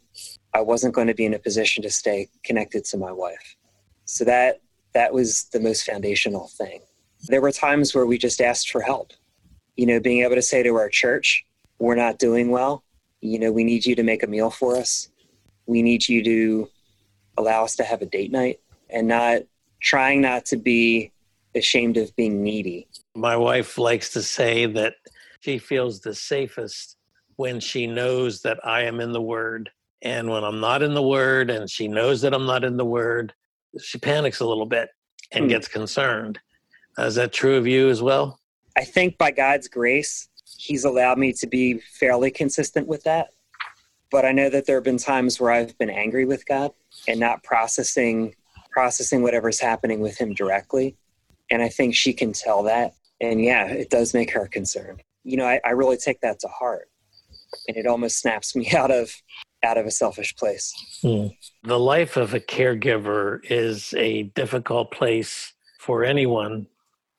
I 0.52 0.60
wasn't 0.60 0.94
going 0.94 1.08
to 1.08 1.14
be 1.14 1.24
in 1.24 1.34
a 1.34 1.38
position 1.38 1.82
to 1.82 1.90
stay 1.90 2.28
connected 2.44 2.84
to 2.86 2.96
my 2.96 3.12
wife. 3.12 3.56
So 4.04 4.24
that 4.24 4.60
that 4.94 5.12
was 5.12 5.44
the 5.52 5.60
most 5.60 5.84
foundational 5.84 6.48
thing. 6.48 6.80
There 7.26 7.40
were 7.40 7.52
times 7.52 7.94
where 7.94 8.06
we 8.06 8.18
just 8.18 8.40
asked 8.40 8.70
for 8.70 8.80
help. 8.80 9.12
You 9.76 9.86
know, 9.86 10.00
being 10.00 10.22
able 10.22 10.36
to 10.36 10.42
say 10.42 10.62
to 10.62 10.74
our 10.76 10.88
church, 10.88 11.44
we're 11.78 11.96
not 11.96 12.18
doing 12.18 12.50
well. 12.50 12.84
You 13.20 13.38
know, 13.38 13.52
we 13.52 13.64
need 13.64 13.84
you 13.84 13.94
to 13.96 14.02
make 14.02 14.22
a 14.22 14.26
meal 14.26 14.50
for 14.50 14.76
us. 14.76 15.08
We 15.66 15.82
need 15.82 16.08
you 16.08 16.22
to 16.22 16.70
allow 17.36 17.64
us 17.64 17.76
to 17.76 17.84
have 17.84 18.02
a 18.02 18.06
date 18.06 18.30
night 18.30 18.60
and 18.90 19.08
not 19.08 19.42
trying 19.80 20.20
not 20.20 20.44
to 20.46 20.56
be 20.56 21.12
ashamed 21.54 21.96
of 21.96 22.14
being 22.16 22.42
needy. 22.42 22.86
My 23.14 23.36
wife 23.36 23.78
likes 23.78 24.12
to 24.12 24.22
say 24.22 24.66
that 24.66 24.94
she 25.40 25.58
feels 25.58 26.00
the 26.00 26.14
safest 26.14 26.96
when 27.36 27.60
she 27.60 27.86
knows 27.86 28.42
that 28.42 28.64
I 28.64 28.82
am 28.82 29.00
in 29.00 29.12
the 29.12 29.20
Word. 29.20 29.70
And 30.02 30.28
when 30.30 30.44
I'm 30.44 30.60
not 30.60 30.82
in 30.82 30.94
the 30.94 31.02
Word 31.02 31.50
and 31.50 31.68
she 31.68 31.88
knows 31.88 32.20
that 32.22 32.34
I'm 32.34 32.46
not 32.46 32.64
in 32.64 32.76
the 32.76 32.84
Word, 32.84 33.32
she 33.82 33.98
panics 33.98 34.40
a 34.40 34.46
little 34.46 34.66
bit 34.66 34.88
and 35.32 35.44
hmm. 35.44 35.48
gets 35.48 35.68
concerned. 35.68 36.38
Is 36.98 37.16
that 37.16 37.32
true 37.32 37.56
of 37.56 37.66
you 37.66 37.88
as 37.88 38.02
well? 38.02 38.38
I 38.76 38.84
think 38.84 39.18
by 39.18 39.30
God's 39.30 39.68
grace, 39.68 40.28
He's 40.56 40.84
allowed 40.84 41.18
me 41.18 41.32
to 41.34 41.46
be 41.46 41.78
fairly 41.78 42.30
consistent 42.30 42.86
with 42.86 43.02
that. 43.04 43.28
But 44.10 44.24
I 44.24 44.32
know 44.32 44.48
that 44.48 44.66
there 44.66 44.76
have 44.76 44.84
been 44.84 44.98
times 44.98 45.40
where 45.40 45.50
I've 45.50 45.76
been 45.78 45.90
angry 45.90 46.24
with 46.24 46.46
God 46.46 46.72
and 47.08 47.18
not 47.18 47.42
processing 47.42 48.34
processing 48.70 49.22
whatever's 49.22 49.60
happening 49.60 50.00
with 50.00 50.18
him 50.18 50.34
directly. 50.34 50.96
And 51.48 51.62
I 51.62 51.68
think 51.68 51.94
she 51.94 52.12
can 52.12 52.32
tell 52.32 52.64
that. 52.64 52.94
And 53.20 53.40
yeah, 53.40 53.66
it 53.66 53.88
does 53.88 54.14
make 54.14 54.32
her 54.32 54.48
concerned. 54.48 55.00
You 55.22 55.36
know, 55.36 55.46
I, 55.46 55.60
I 55.64 55.70
really 55.70 55.96
take 55.96 56.20
that 56.22 56.40
to 56.40 56.48
heart. 56.48 56.90
And 57.68 57.76
it 57.76 57.86
almost 57.86 58.18
snaps 58.18 58.56
me 58.56 58.70
out 58.76 58.90
of 58.90 59.14
out 59.64 59.78
of 59.78 59.86
a 59.86 59.90
selfish 59.90 60.36
place. 60.36 60.72
Hmm. 61.02 61.28
The 61.62 61.78
life 61.78 62.16
of 62.16 62.34
a 62.34 62.40
caregiver 62.40 63.40
is 63.50 63.94
a 63.94 64.24
difficult 64.34 64.90
place 64.92 65.52
for 65.80 66.04
anyone, 66.04 66.66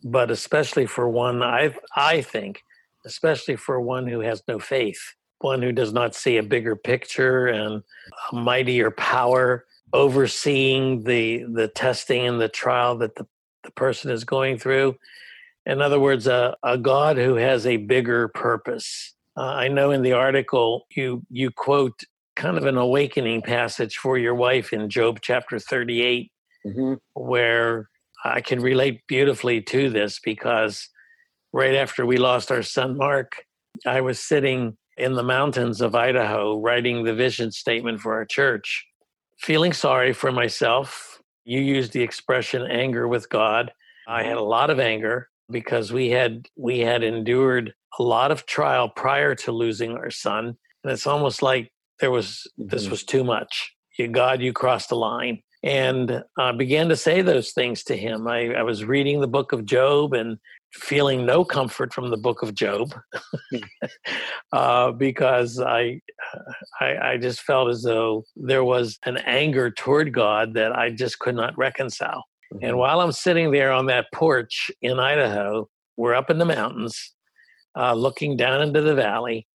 but 0.04 0.32
especially 0.32 0.86
for 0.86 1.10
one 1.10 1.42
I 1.44 1.76
I 1.96 2.22
think, 2.22 2.62
especially 3.06 3.56
for 3.58 3.82
one 3.82 4.08
who 4.08 4.22
has 4.22 4.44
no 4.48 4.60
faith. 4.60 5.02
one 5.40 5.62
who 5.62 5.72
does 5.72 5.94
not 5.94 6.16
see 6.16 6.38
a 6.38 6.44
bigger 6.44 6.76
picture 6.76 7.48
and 7.48 7.84
a 8.32 8.36
mightier 8.36 8.92
power 8.92 9.66
overseeing 9.94 11.04
the 11.04 11.46
the 11.54 11.68
testing 11.68 12.26
and 12.28 12.42
the 12.42 12.50
trial 12.50 12.98
that 12.98 13.16
the, 13.16 13.26
the 13.64 13.72
person 13.72 14.12
is 14.12 14.24
going 14.24 14.58
through. 14.58 14.96
In 15.66 15.82
other 15.82 16.00
words, 16.00 16.28
a, 16.28 16.56
a 16.64 16.78
God 16.78 17.18
who 17.18 17.36
has 17.36 17.66
a 17.66 17.78
bigger 17.78 18.28
purpose. 18.30 19.14
Uh, 19.38 19.42
I 19.42 19.68
know 19.68 19.92
in 19.92 20.02
the 20.04 20.14
article 20.14 20.86
you 20.96 21.24
you 21.30 21.52
quote 21.52 22.00
kind 22.36 22.58
of 22.58 22.66
an 22.66 22.78
awakening 22.78 23.42
passage 23.42 23.98
for 23.98 24.18
your 24.18 24.36
wife 24.36 24.74
in 24.74 24.90
Job 24.90 25.20
chapter 25.22 25.60
38, 25.60 26.32
mm-hmm. 26.66 26.94
where 27.14 27.90
I 28.24 28.42
can 28.42 28.62
relate 28.62 29.02
beautifully 29.08 29.62
to 29.64 29.90
this 29.90 30.20
because 30.20 30.90
right 31.54 31.76
after 31.76 32.06
we 32.06 32.18
lost 32.18 32.52
our 32.52 32.64
son 32.64 32.98
Mark, 32.98 33.46
I 33.86 34.02
was 34.02 34.20
sitting 34.20 34.78
in 34.98 35.14
the 35.14 35.24
mountains 35.24 35.82
of 35.82 35.96
Idaho 35.96 36.60
writing 36.60 37.04
the 37.04 37.14
vision 37.14 37.52
statement 37.52 38.00
for 38.00 38.14
our 38.14 38.26
church, 38.26 38.86
feeling 39.40 39.74
sorry 39.74 40.14
for 40.14 40.32
myself. 40.32 41.20
You 41.44 41.60
used 41.60 41.94
the 41.94 42.02
expression 42.02 42.64
anger 42.64 43.08
with 43.08 43.30
God. 43.30 43.72
I 44.08 44.24
had 44.24 44.38
a 44.38 44.44
lot 44.44 44.70
of 44.70 44.80
anger 44.80 45.30
because 45.52 45.94
we 45.94 46.10
had 46.10 46.48
we 46.58 46.80
had 46.80 47.04
endured 47.04 47.74
a 48.00 48.04
lot 48.04 48.32
of 48.32 48.46
trial 48.46 48.90
prior 48.90 49.36
to 49.36 49.52
losing 49.52 49.92
our 49.92 50.10
son 50.10 50.58
and 50.86 50.92
it's 50.92 51.08
almost 51.08 51.42
like 51.42 51.72
there 52.00 52.12
was 52.12 52.48
this 52.58 52.84
mm-hmm. 52.84 52.92
was 52.92 53.04
too 53.04 53.24
much 53.24 53.72
you, 53.98 54.08
god 54.08 54.42
you 54.42 54.54
crossed 54.54 54.90
the 54.90 54.96
line 54.96 55.42
and 55.66 56.24
I 56.38 56.52
began 56.52 56.90
to 56.90 56.96
say 56.96 57.24
those 57.24 57.52
things 57.52 57.84
to 57.86 57.98
him. 57.98 58.28
I, 58.28 58.54
I, 58.54 58.62
was 58.62 58.86
reading 58.86 59.20
the 59.20 59.28
book 59.28 59.52
of 59.52 59.66
Job 59.66 60.14
and 60.14 60.38
feeling 60.74 61.26
no 61.26 61.44
comfort 61.44 61.92
from 61.92 62.12
the 62.12 62.18
book 62.18 62.44
of 62.44 62.54
Job 62.54 62.94
hmm. 63.52 63.58
uh, 64.52 64.92
because 64.92 65.60
I, 65.60 66.02
I, 66.80 66.98
I 67.14 67.18
just 67.18 67.42
felt 67.42 67.70
as 67.70 67.82
though 67.82 68.26
there 68.36 68.64
was 68.64 69.00
an 69.06 69.18
anger 69.18 69.72
toward 69.72 70.14
God 70.14 70.54
that 70.54 70.72
I 70.78 70.92
just 70.92 71.18
could 71.18 71.36
not 71.36 71.58
reconcile. 71.58 72.24
Mm-hmm. 72.54 72.66
And 72.66 72.78
while 72.78 73.02
I'm 73.02 73.12
sitting 73.12 73.50
there 73.50 73.72
on 73.72 73.88
that 73.88 74.06
porch 74.14 74.70
in 74.84 75.00
Idaho, 75.00 75.68
we're 75.98 76.14
up 76.14 76.30
in 76.30 76.38
the 76.38 76.46
mountains, 76.46 77.16
uh, 77.76 77.96
looking 77.96 78.38
down 78.38 78.62
into 78.62 78.82
the 78.82 78.94
valley. 78.94 79.48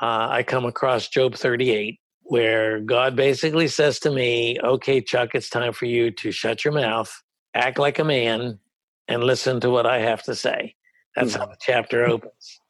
Uh, 0.00 0.28
I 0.30 0.42
come 0.42 0.64
across 0.64 1.08
Job 1.08 1.34
38, 1.34 1.98
where 2.22 2.80
God 2.80 3.16
basically 3.16 3.68
says 3.68 3.98
to 4.00 4.10
me, 4.10 4.58
okay, 4.62 5.00
Chuck, 5.00 5.30
it's 5.34 5.50
time 5.50 5.72
for 5.72 5.84
you 5.84 6.10
to 6.12 6.32
shut 6.32 6.64
your 6.64 6.72
mouth, 6.72 7.12
act 7.54 7.78
like 7.78 7.98
a 7.98 8.04
man, 8.04 8.58
and 9.08 9.24
listen 9.24 9.60
to 9.60 9.70
what 9.70 9.86
I 9.86 9.98
have 9.98 10.22
to 10.24 10.34
say. 10.34 10.74
That's 11.16 11.32
mm-hmm. 11.32 11.40
how 11.40 11.46
the 11.48 11.56
chapter 11.60 12.06
opens. 12.08 12.60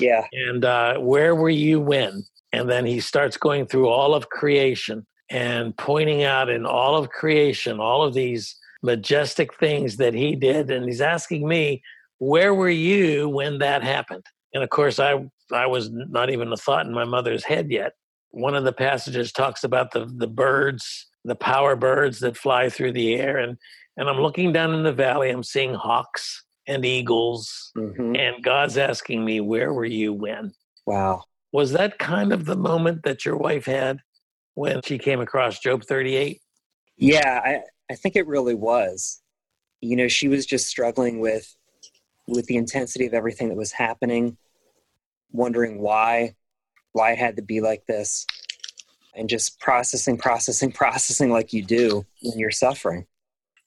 Yeah. 0.00 0.26
And 0.32 0.64
uh, 0.64 0.98
where 0.98 1.34
were 1.34 1.50
you 1.50 1.80
when? 1.80 2.24
And 2.52 2.68
then 2.68 2.84
he 2.86 2.98
starts 2.98 3.36
going 3.36 3.66
through 3.66 3.88
all 3.88 4.14
of 4.14 4.28
creation 4.30 5.06
and 5.30 5.76
pointing 5.76 6.24
out 6.24 6.48
in 6.48 6.66
all 6.66 6.96
of 6.96 7.10
creation 7.10 7.78
all 7.78 8.02
of 8.02 8.14
these 8.14 8.56
majestic 8.82 9.54
things 9.54 9.96
that 9.98 10.14
he 10.14 10.34
did. 10.34 10.70
And 10.70 10.86
he's 10.86 11.00
asking 11.00 11.46
me, 11.46 11.82
where 12.18 12.54
were 12.54 12.70
you 12.70 13.28
when 13.28 13.58
that 13.58 13.84
happened? 13.84 14.24
And 14.52 14.64
of 14.64 14.70
course, 14.70 14.98
I 14.98 15.24
I 15.52 15.66
was 15.66 15.90
not 15.90 16.30
even 16.30 16.52
a 16.52 16.56
thought 16.56 16.86
in 16.86 16.92
my 16.92 17.04
mother's 17.04 17.44
head 17.44 17.70
yet 17.70 17.94
one 18.30 18.54
of 18.54 18.64
the 18.64 18.72
passages 18.72 19.32
talks 19.32 19.64
about 19.64 19.92
the 19.92 20.06
the 20.16 20.26
birds, 20.26 21.06
the 21.24 21.34
power 21.34 21.76
birds 21.76 22.20
that 22.20 22.36
fly 22.36 22.68
through 22.68 22.92
the 22.92 23.14
air, 23.16 23.38
and 23.38 23.56
and 23.96 24.08
I'm 24.08 24.20
looking 24.20 24.52
down 24.52 24.74
in 24.74 24.82
the 24.82 24.92
valley. 24.92 25.30
I'm 25.30 25.42
seeing 25.42 25.74
hawks 25.74 26.44
and 26.66 26.84
eagles, 26.84 27.72
mm-hmm. 27.76 28.16
and 28.16 28.42
God's 28.42 28.78
asking 28.78 29.24
me, 29.24 29.40
"Where 29.40 29.72
were 29.72 29.84
you 29.84 30.12
when?" 30.12 30.52
Wow. 30.86 31.24
Was 31.52 31.72
that 31.72 31.98
kind 31.98 32.32
of 32.32 32.44
the 32.44 32.56
moment 32.56 33.02
that 33.02 33.24
your 33.24 33.36
wife 33.36 33.66
had 33.66 33.98
when 34.54 34.82
she 34.82 34.98
came 34.98 35.20
across 35.20 35.58
Job 35.58 35.82
38? 35.84 36.40
Yeah, 36.96 37.40
I, 37.44 37.60
I 37.90 37.96
think 37.96 38.14
it 38.14 38.28
really 38.28 38.54
was. 38.54 39.20
You 39.80 39.96
know, 39.96 40.06
she 40.06 40.28
was 40.28 40.46
just 40.46 40.68
struggling 40.68 41.18
with 41.18 41.52
with 42.28 42.46
the 42.46 42.56
intensity 42.56 43.06
of 43.06 43.14
everything 43.14 43.48
that 43.48 43.56
was 43.56 43.72
happening, 43.72 44.36
wondering 45.32 45.80
why, 45.80 46.34
why 46.92 47.12
it 47.12 47.18
had 47.18 47.36
to 47.36 47.42
be 47.42 47.60
like 47.60 47.86
this 47.86 48.26
and 49.14 49.28
just 49.28 49.60
processing 49.60 50.16
processing 50.16 50.72
processing 50.82 51.30
like 51.30 51.52
you 51.52 51.62
do 51.62 52.04
when 52.22 52.38
you're 52.38 52.50
suffering. 52.50 53.06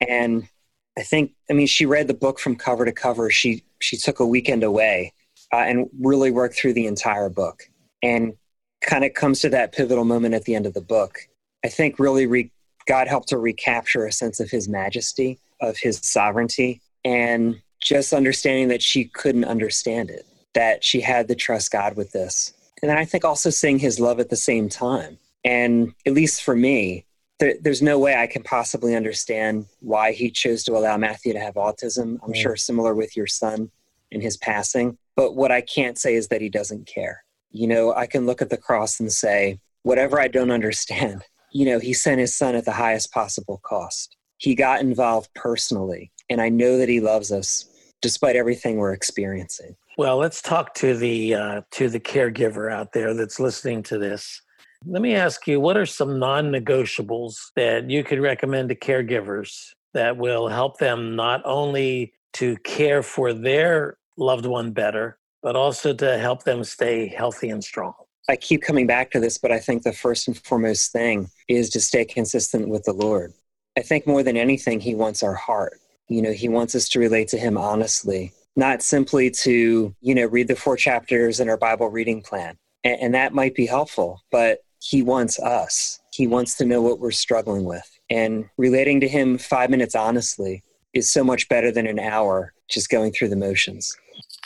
And 0.02 0.48
i 0.96 1.02
think 1.02 1.32
i 1.50 1.54
mean 1.54 1.66
she 1.66 1.88
read 1.88 2.08
the 2.08 2.14
book 2.14 2.40
from 2.40 2.56
cover 2.56 2.86
to 2.86 2.92
cover. 2.92 3.30
She 3.30 3.64
she 3.80 3.98
took 3.98 4.20
a 4.20 4.26
weekend 4.26 4.64
away 4.64 5.14
uh, 5.52 5.58
and 5.58 5.90
really 6.00 6.32
worked 6.32 6.56
through 6.56 6.74
the 6.74 6.88
entire 6.88 7.30
book. 7.30 7.64
And 8.02 8.34
kind 8.82 9.06
of 9.06 9.14
comes 9.14 9.40
to 9.40 9.50
that 9.50 9.72
pivotal 9.72 10.04
moment 10.04 10.36
at 10.36 10.44
the 10.44 10.56
end 10.56 10.66
of 10.66 10.74
the 10.74 10.82
book. 10.82 11.20
I 11.64 11.70
think 11.70 12.00
really 12.00 12.28
re- 12.28 12.52
god 12.86 13.08
helped 13.08 13.32
her 13.32 13.40
recapture 13.40 14.06
a 14.06 14.12
sense 14.12 14.40
of 14.40 14.52
his 14.52 14.68
majesty 14.68 15.40
of 15.62 15.78
his 15.78 16.00
sovereignty 16.04 16.82
and 17.06 17.62
just 17.82 18.14
understanding 18.14 18.68
that 18.70 18.82
she 18.82 19.06
couldn't 19.06 19.46
understand 19.46 20.10
it 20.10 20.26
that 20.54 20.84
she 20.84 21.02
had 21.02 21.28
to 21.28 21.36
trust 21.36 21.72
god 21.72 21.96
with 21.96 22.12
this 22.12 22.54
and 22.84 22.90
then 22.90 22.98
I 22.98 23.06
think 23.06 23.24
also 23.24 23.50
seeing 23.50 23.80
his 23.80 23.98
love 23.98 24.20
at 24.20 24.30
the 24.30 24.36
same 24.36 24.68
time. 24.68 25.18
And 25.46 25.94
at 26.06 26.12
least 26.12 26.44
for 26.44 26.54
me, 26.54 27.06
there, 27.40 27.54
there's 27.62 27.82
no 27.82 27.98
way 27.98 28.14
I 28.14 28.28
can 28.28 28.44
possibly 28.44 28.94
understand 28.94 29.68
why 29.80 30.12
he 30.12 30.30
chose 30.30 30.66
to 30.66 30.74
allow 30.74 30.98
Matthew 30.98 31.32
to 31.32 31.40
have 31.40 31.54
autism. 31.54 32.20
I'm 32.22 32.34
sure 32.34 32.58
similar 32.58 32.94
with 32.94 33.16
your 33.16 33.26
son 33.26 33.72
in 34.12 34.20
his 34.20 34.36
passing. 34.36 34.98
But 35.16 35.34
what 35.34 35.50
I 35.50 35.62
can't 35.62 35.98
say 35.98 36.16
is 36.16 36.28
that 36.28 36.42
he 36.42 36.50
doesn't 36.50 36.86
care. 36.86 37.24
You 37.52 37.68
know, 37.68 37.94
I 37.94 38.06
can 38.06 38.26
look 38.26 38.42
at 38.42 38.50
the 38.50 38.58
cross 38.58 39.00
and 39.00 39.10
say, 39.10 39.62
whatever 39.84 40.20
I 40.20 40.28
don't 40.28 40.52
understand, 40.52 41.24
you 41.54 41.66
know, 41.66 41.80
he 41.80 41.94
sent 41.94 42.20
his 42.20 42.36
son 42.36 42.54
at 42.54 42.66
the 42.66 42.74
highest 42.74 43.14
possible 43.14 43.62
cost. 43.64 44.18
He 44.40 44.56
got 44.56 44.82
involved 44.82 45.30
personally. 45.36 46.12
And 46.30 46.42
I 46.42 46.50
know 46.50 46.78
that 46.80 46.90
he 46.90 47.00
loves 47.00 47.32
us 47.32 47.70
despite 48.02 48.36
everything 48.36 48.76
we're 48.76 48.92
experiencing. 48.92 49.78
Well, 49.96 50.18
let's 50.18 50.42
talk 50.42 50.74
to 50.76 50.96
the 50.96 51.36
uh, 51.36 51.62
to 51.72 51.88
the 51.88 52.00
caregiver 52.00 52.72
out 52.72 52.94
there 52.94 53.14
that's 53.14 53.40
listening 53.40 53.84
to 53.84 54.00
this. 54.00 54.42
Let 54.86 55.04
me 55.04 55.14
ask 55.14 55.46
you, 55.46 55.60
what 55.60 55.78
are 55.78 55.86
some 55.86 56.18
non-negotiables 56.18 57.36
that 57.56 57.90
you 57.90 58.04
could 58.04 58.20
recommend 58.20 58.70
to 58.70 58.76
caregivers 58.76 59.70
that 59.94 60.18
will 60.18 60.48
help 60.48 60.80
them 60.80 61.16
not 61.16 61.42
only 61.46 62.14
to 62.34 62.58
care 62.58 63.04
for 63.04 63.34
their 63.34 63.98
loved 64.18 64.48
one 64.48 64.72
better, 64.72 65.20
but 65.44 65.56
also 65.56 65.94
to 65.94 66.18
help 66.18 66.44
them 66.44 66.64
stay 66.64 67.08
healthy 67.08 67.50
and 67.50 67.64
strong? 67.64 67.94
I 68.28 68.36
keep 68.36 68.64
coming 68.64 68.88
back 68.88 69.12
to 69.12 69.20
this, 69.20 69.38
but 69.38 69.52
I 69.52 69.60
think 69.60 69.84
the 69.84 69.94
first 69.94 70.28
and 70.28 70.36
foremost 70.36 70.92
thing 70.92 71.30
is 71.48 71.70
to 71.70 71.80
stay 71.80 72.04
consistent 72.04 72.68
with 72.68 72.84
the 72.84 72.94
Lord. 72.94 73.32
I 73.78 73.82
think 73.82 74.08
more 74.08 74.24
than 74.24 74.38
anything, 74.38 74.80
He 74.80 74.96
wants 74.96 75.22
our 75.22 75.36
heart. 75.36 75.80
You 76.10 76.24
know, 76.24 76.34
He 76.34 76.50
wants 76.50 76.74
us 76.74 76.90
to 76.90 77.00
relate 77.00 77.28
to 77.28 77.38
Him 77.38 77.60
honestly 77.60 78.34
not 78.56 78.82
simply 78.82 79.32
to, 79.32 79.96
you 80.02 80.16
know, 80.16 80.26
read 80.26 80.48
the 80.48 80.56
four 80.56 80.78
chapters 80.78 81.40
in 81.40 81.50
our 81.50 81.58
Bible 81.58 81.90
reading 81.90 82.22
plan. 82.22 82.58
And, 82.84 83.00
and 83.02 83.14
that 83.16 83.34
might 83.34 83.56
be 83.56 83.66
helpful, 83.66 84.22
but 84.32 84.60
he 84.80 85.02
wants 85.02 85.40
us. 85.40 86.00
He 86.14 86.28
wants 86.28 86.56
to 86.58 86.66
know 86.66 86.82
what 86.82 87.00
we're 87.00 87.12
struggling 87.12 87.64
with. 87.64 87.90
And 88.10 88.50
relating 88.58 89.00
to 89.00 89.08
him 89.08 89.38
five 89.38 89.70
minutes 89.70 89.96
honestly 89.96 90.64
is 90.94 91.12
so 91.12 91.24
much 91.24 91.50
better 91.50 91.72
than 91.72 91.88
an 91.88 92.00
hour 92.00 92.54
just 92.70 92.90
going 92.90 93.12
through 93.12 93.30
the 93.30 93.36
motions. 93.36 93.96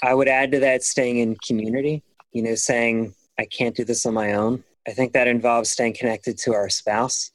I 0.04 0.14
would 0.14 0.28
add 0.28 0.52
to 0.52 0.60
that 0.60 0.84
staying 0.84 1.18
in 1.18 1.36
community, 1.46 2.04
you 2.32 2.44
know, 2.44 2.56
saying, 2.56 3.14
I 3.40 3.46
can't 3.46 3.76
do 3.76 3.84
this 3.84 4.06
on 4.06 4.14
my 4.14 4.34
own. 4.34 4.64
I 4.88 4.92
think 4.92 5.14
that 5.14 5.28
involves 5.28 5.72
staying 5.72 5.96
connected 5.96 6.38
to 6.40 6.54
our 6.54 6.70
spouse 6.70 7.32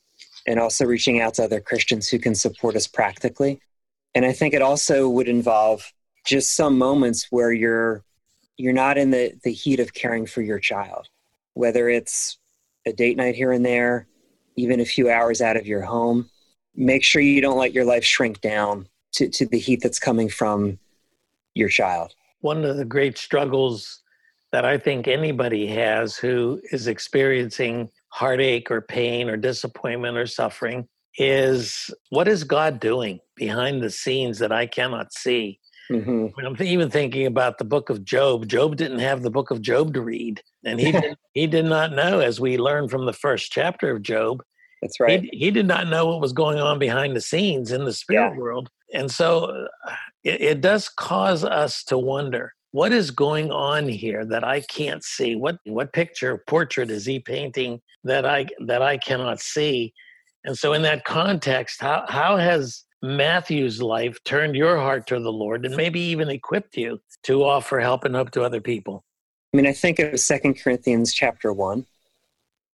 and 0.46 0.58
also 0.58 0.86
reaching 0.86 1.20
out 1.20 1.34
to 1.34 1.44
other 1.44 1.60
Christians 1.60 2.08
who 2.08 2.18
can 2.18 2.34
support 2.34 2.76
us 2.76 2.86
practically. 2.86 3.60
And 4.14 4.24
I 4.24 4.32
think 4.32 4.54
it 4.54 4.62
also 4.62 5.08
would 5.08 5.28
involve 5.28 5.92
just 6.24 6.56
some 6.56 6.78
moments 6.78 7.28
where 7.30 7.52
you're 7.52 8.04
you're 8.56 8.72
not 8.72 8.98
in 8.98 9.10
the 9.10 9.32
the 9.44 9.52
heat 9.52 9.80
of 9.80 9.94
caring 9.94 10.26
for 10.26 10.42
your 10.42 10.58
child 10.58 11.08
whether 11.54 11.88
it's 11.88 12.38
a 12.86 12.92
date 12.92 13.16
night 13.16 13.34
here 13.34 13.52
and 13.52 13.64
there 13.64 14.06
even 14.56 14.80
a 14.80 14.84
few 14.84 15.10
hours 15.10 15.40
out 15.40 15.56
of 15.56 15.66
your 15.66 15.82
home. 15.82 16.28
Make 16.74 17.04
sure 17.04 17.22
you 17.22 17.40
don't 17.40 17.58
let 17.58 17.72
your 17.72 17.84
life 17.84 18.04
shrink 18.04 18.40
down 18.40 18.88
to, 19.12 19.28
to 19.28 19.46
the 19.46 19.58
heat 19.58 19.80
that's 19.82 19.98
coming 19.98 20.28
from 20.28 20.78
your 21.54 21.68
child. 21.68 22.14
One 22.40 22.64
of 22.64 22.76
the 22.76 22.84
great 22.84 23.18
struggles 23.18 24.00
that 24.52 24.64
i 24.66 24.76
think 24.76 25.08
anybody 25.08 25.66
has 25.66 26.14
who 26.14 26.60
is 26.72 26.86
experiencing 26.86 27.88
heartache 28.08 28.70
or 28.70 28.82
pain 28.82 29.30
or 29.30 29.36
disappointment 29.38 30.18
or 30.18 30.26
suffering 30.26 30.86
is 31.16 31.90
what 32.10 32.28
is 32.28 32.44
god 32.44 32.78
doing 32.78 33.18
behind 33.34 33.82
the 33.82 33.88
scenes 33.88 34.38
that 34.38 34.52
i 34.52 34.66
cannot 34.66 35.10
see 35.10 35.58
Mm-hmm. 35.94 36.46
I'm 36.46 36.62
even 36.62 36.90
thinking 36.90 37.26
about 37.26 37.58
the 37.58 37.64
book 37.64 37.90
of 37.90 38.04
Job. 38.04 38.48
Job 38.48 38.76
didn't 38.76 39.00
have 39.00 39.22
the 39.22 39.30
book 39.30 39.50
of 39.50 39.60
Job 39.60 39.94
to 39.94 40.00
read, 40.00 40.42
and 40.64 40.80
he 40.80 40.92
did, 40.92 41.16
he 41.34 41.46
did 41.46 41.64
not 41.64 41.92
know, 41.92 42.20
as 42.20 42.40
we 42.40 42.58
learn 42.58 42.88
from 42.88 43.06
the 43.06 43.12
first 43.12 43.52
chapter 43.52 43.90
of 43.90 44.02
Job. 44.02 44.42
That's 44.80 44.98
right. 44.98 45.22
He, 45.22 45.30
he 45.32 45.50
did 45.50 45.66
not 45.66 45.88
know 45.88 46.06
what 46.06 46.20
was 46.20 46.32
going 46.32 46.58
on 46.58 46.78
behind 46.78 47.14
the 47.14 47.20
scenes 47.20 47.70
in 47.72 47.84
the 47.84 47.92
spirit 47.92 48.32
yeah. 48.32 48.38
world, 48.38 48.68
and 48.92 49.10
so 49.10 49.66
uh, 49.86 49.94
it, 50.24 50.40
it 50.40 50.60
does 50.60 50.88
cause 50.88 51.44
us 51.44 51.84
to 51.84 51.98
wonder 51.98 52.52
what 52.72 52.90
is 52.90 53.10
going 53.10 53.52
on 53.52 53.86
here 53.86 54.24
that 54.24 54.44
I 54.44 54.62
can't 54.62 55.04
see? 55.04 55.36
What 55.36 55.58
what 55.64 55.92
picture 55.92 56.42
portrait 56.48 56.90
is 56.90 57.06
he 57.06 57.20
painting 57.20 57.80
that 58.04 58.26
I 58.26 58.46
that 58.66 58.82
I 58.82 58.96
cannot 58.96 59.40
see? 59.40 59.92
And 60.44 60.58
so 60.58 60.72
in 60.72 60.82
that 60.82 61.04
context, 61.04 61.80
how 61.80 62.04
how 62.08 62.36
has 62.38 62.82
Matthew's 63.02 63.82
life 63.82 64.22
turned 64.22 64.54
your 64.54 64.78
heart 64.78 65.08
to 65.08 65.18
the 65.18 65.32
Lord 65.32 65.66
and 65.66 65.76
maybe 65.76 66.00
even 66.00 66.28
equipped 66.28 66.76
you 66.76 67.00
to 67.24 67.42
offer 67.42 67.80
help 67.80 68.04
and 68.04 68.14
hope 68.14 68.30
to 68.32 68.42
other 68.42 68.60
people? 68.60 69.04
I 69.52 69.56
mean, 69.56 69.66
I 69.66 69.72
think 69.72 69.98
of 69.98 70.18
Second 70.20 70.54
Corinthians 70.54 71.12
chapter 71.12 71.52
one, 71.52 71.84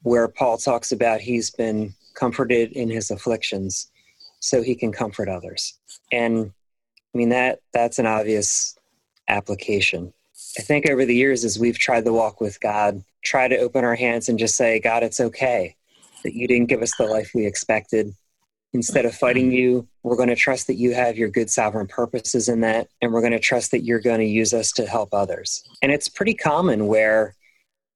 where 0.02 0.28
Paul 0.28 0.58
talks 0.58 0.92
about 0.92 1.20
he's 1.20 1.50
been 1.50 1.94
comforted 2.14 2.72
in 2.72 2.90
his 2.90 3.10
afflictions 3.10 3.90
so 4.40 4.62
he 4.62 4.74
can 4.74 4.92
comfort 4.92 5.28
others. 5.28 5.74
And 6.12 6.52
I 7.14 7.18
mean 7.18 7.30
that 7.30 7.60
that's 7.72 7.98
an 7.98 8.06
obvious 8.06 8.76
application. 9.28 10.12
I 10.58 10.62
think 10.62 10.88
over 10.88 11.04
the 11.04 11.16
years 11.16 11.44
as 11.44 11.58
we've 11.58 11.78
tried 11.78 12.04
to 12.04 12.12
walk 12.12 12.40
with 12.40 12.60
God, 12.60 13.02
try 13.24 13.48
to 13.48 13.58
open 13.58 13.84
our 13.84 13.94
hands 13.94 14.28
and 14.28 14.38
just 14.38 14.56
say, 14.56 14.78
God, 14.78 15.02
it's 15.02 15.20
okay 15.20 15.74
that 16.22 16.34
you 16.34 16.46
didn't 16.46 16.68
give 16.68 16.82
us 16.82 16.96
the 16.96 17.06
life 17.06 17.30
we 17.34 17.46
expected. 17.46 18.14
Instead 18.74 19.06
of 19.06 19.14
fighting 19.14 19.50
you, 19.50 19.88
we're 20.02 20.16
going 20.16 20.28
to 20.28 20.36
trust 20.36 20.66
that 20.66 20.74
you 20.74 20.92
have 20.92 21.16
your 21.16 21.30
good 21.30 21.48
sovereign 21.48 21.86
purposes 21.86 22.48
in 22.48 22.60
that, 22.60 22.88
and 23.00 23.12
we're 23.12 23.22
going 23.22 23.32
to 23.32 23.38
trust 23.38 23.70
that 23.70 23.82
you're 23.82 24.00
going 24.00 24.20
to 24.20 24.26
use 24.26 24.52
us 24.52 24.72
to 24.72 24.86
help 24.86 25.14
others. 25.14 25.62
And 25.80 25.90
it's 25.90 26.08
pretty 26.08 26.34
common 26.34 26.86
where 26.86 27.34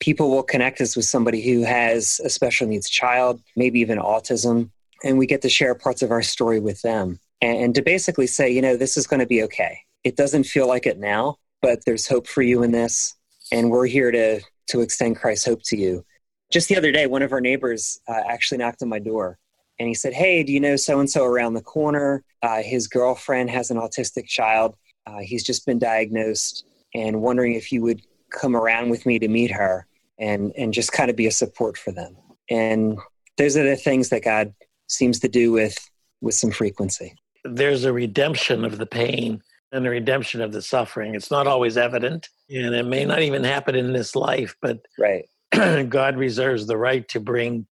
people 0.00 0.30
will 0.30 0.42
connect 0.42 0.80
us 0.80 0.96
with 0.96 1.04
somebody 1.04 1.42
who 1.42 1.62
has 1.62 2.20
a 2.24 2.30
special 2.30 2.66
needs 2.66 2.88
child, 2.88 3.40
maybe 3.54 3.80
even 3.80 3.98
autism, 3.98 4.70
and 5.04 5.18
we 5.18 5.26
get 5.26 5.42
to 5.42 5.48
share 5.48 5.74
parts 5.74 6.02
of 6.02 6.10
our 6.10 6.22
story 6.22 6.58
with 6.58 6.80
them 6.82 7.20
and, 7.42 7.74
to 7.74 7.82
basically 7.82 8.26
say, 8.26 8.50
you 8.50 8.62
know, 8.62 8.76
this 8.76 8.96
is 8.96 9.06
going 9.06 9.20
to 9.20 9.26
be 9.26 9.42
okay. 9.42 9.78
It 10.04 10.16
doesn't 10.16 10.44
feel 10.44 10.66
like 10.66 10.86
it 10.86 10.98
now, 10.98 11.36
but 11.60 11.84
there's 11.84 12.08
hope 12.08 12.26
for 12.26 12.42
you 12.42 12.62
in 12.62 12.72
this, 12.72 13.14
and 13.50 13.70
we're 13.70 13.86
here 13.86 14.10
to 14.10 14.40
to 14.68 14.80
extend 14.80 15.16
Christ's 15.16 15.44
hope 15.44 15.60
to 15.64 15.76
you. 15.76 16.04
Just 16.50 16.68
the 16.68 16.76
other 16.76 16.92
day, 16.92 17.06
one 17.06 17.22
of 17.22 17.32
our 17.32 17.40
neighbors 17.40 18.00
uh, 18.08 18.22
actually 18.26 18.58
knocked 18.58 18.80
on 18.82 18.88
my 18.88 19.00
door 19.00 19.38
and 19.82 19.88
he 19.88 19.94
said, 19.94 20.12
Hey, 20.12 20.44
do 20.44 20.52
you 20.52 20.60
know 20.60 20.76
so 20.76 21.00
and 21.00 21.10
so 21.10 21.24
around 21.24 21.54
the 21.54 21.60
corner? 21.60 22.22
Uh, 22.40 22.62
his 22.62 22.86
girlfriend 22.86 23.50
has 23.50 23.68
an 23.72 23.78
autistic 23.78 24.26
child. 24.28 24.76
Uh, 25.08 25.18
he's 25.18 25.42
just 25.42 25.66
been 25.66 25.80
diagnosed 25.80 26.64
and 26.94 27.20
wondering 27.20 27.54
if 27.54 27.72
you 27.72 27.82
would 27.82 28.00
come 28.30 28.54
around 28.54 28.90
with 28.90 29.04
me 29.06 29.18
to 29.18 29.26
meet 29.26 29.50
her 29.50 29.88
and, 30.20 30.52
and 30.56 30.72
just 30.72 30.92
kind 30.92 31.10
of 31.10 31.16
be 31.16 31.26
a 31.26 31.32
support 31.32 31.76
for 31.76 31.90
them. 31.90 32.16
And 32.48 32.96
those 33.38 33.56
are 33.56 33.64
the 33.64 33.74
things 33.74 34.10
that 34.10 34.22
God 34.22 34.54
seems 34.86 35.18
to 35.18 35.28
do 35.28 35.50
with, 35.50 35.76
with 36.20 36.34
some 36.34 36.52
frequency. 36.52 37.16
There's 37.44 37.82
a 37.82 37.92
redemption 37.92 38.64
of 38.64 38.78
the 38.78 38.86
pain 38.86 39.42
and 39.72 39.84
the 39.84 39.90
redemption 39.90 40.40
of 40.42 40.52
the 40.52 40.62
suffering. 40.62 41.16
It's 41.16 41.32
not 41.32 41.48
always 41.48 41.76
evident, 41.76 42.28
and 42.48 42.72
it 42.72 42.86
may 42.86 43.04
not 43.04 43.22
even 43.22 43.42
happen 43.42 43.74
in 43.74 43.92
this 43.92 44.14
life, 44.14 44.54
but 44.62 44.86
right. 44.96 45.24
God 45.88 46.16
reserves 46.16 46.68
the 46.68 46.76
right 46.76 47.08
to 47.08 47.18
bring 47.18 47.66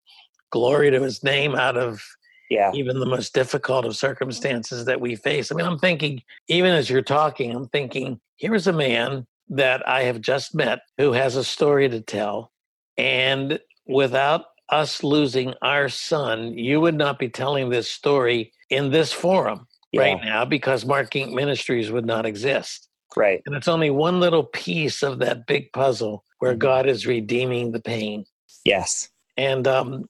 glory 0.50 0.90
to 0.90 1.00
his 1.00 1.22
name 1.22 1.54
out 1.54 1.76
of 1.76 2.02
yeah. 2.50 2.70
even 2.74 2.98
the 2.98 3.06
most 3.06 3.32
difficult 3.32 3.86
of 3.86 3.96
circumstances 3.96 4.84
that 4.84 5.00
we 5.00 5.16
face. 5.16 5.50
I 5.50 5.54
mean, 5.54 5.66
I'm 5.66 5.78
thinking, 5.78 6.22
even 6.48 6.72
as 6.72 6.90
you're 6.90 7.02
talking, 7.02 7.54
I'm 7.54 7.68
thinking, 7.68 8.20
here's 8.36 8.66
a 8.66 8.72
man 8.72 9.26
that 9.48 9.86
I 9.88 10.02
have 10.02 10.20
just 10.20 10.54
met 10.54 10.80
who 10.98 11.12
has 11.12 11.36
a 11.36 11.44
story 11.44 11.88
to 11.88 12.00
tell. 12.00 12.52
And 12.98 13.58
without 13.86 14.46
us 14.68 15.02
losing 15.02 15.54
our 15.62 15.88
son, 15.88 16.56
you 16.56 16.80
would 16.80 16.94
not 16.94 17.18
be 17.18 17.28
telling 17.28 17.70
this 17.70 17.90
story 17.90 18.52
in 18.68 18.90
this 18.90 19.12
forum 19.12 19.66
yeah. 19.92 20.02
right 20.02 20.24
now 20.24 20.44
because 20.44 20.84
Mark 20.84 21.10
Inc. 21.10 21.32
Ministries 21.32 21.90
would 21.90 22.06
not 22.06 22.26
exist. 22.26 22.88
Right. 23.16 23.42
And 23.46 23.56
it's 23.56 23.68
only 23.68 23.90
one 23.90 24.20
little 24.20 24.44
piece 24.44 25.02
of 25.02 25.18
that 25.18 25.46
big 25.46 25.72
puzzle 25.72 26.24
where 26.38 26.52
mm-hmm. 26.52 26.60
God 26.60 26.88
is 26.88 27.06
redeeming 27.06 27.72
the 27.72 27.80
pain. 27.80 28.24
Yes. 28.64 29.08
And 29.36 29.66
um, 29.66 30.08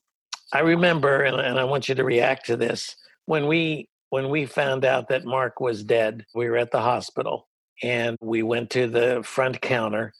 I 0.52 0.60
remember, 0.60 1.22
and, 1.22 1.40
and 1.40 1.58
I 1.58 1.64
want 1.64 1.88
you 1.88 1.94
to 1.94 2.04
react 2.04 2.46
to 2.46 2.56
this 2.56 2.96
when 3.26 3.46
we 3.46 3.88
when 4.10 4.28
we 4.28 4.44
found 4.44 4.84
out 4.84 5.08
that 5.08 5.24
Mark 5.24 5.60
was 5.60 5.84
dead. 5.84 6.26
We 6.34 6.48
were 6.48 6.56
at 6.56 6.72
the 6.72 6.80
hospital, 6.80 7.48
and 7.82 8.16
we 8.20 8.42
went 8.42 8.70
to 8.70 8.88
the 8.88 9.22
front 9.24 9.60
counter. 9.60 10.12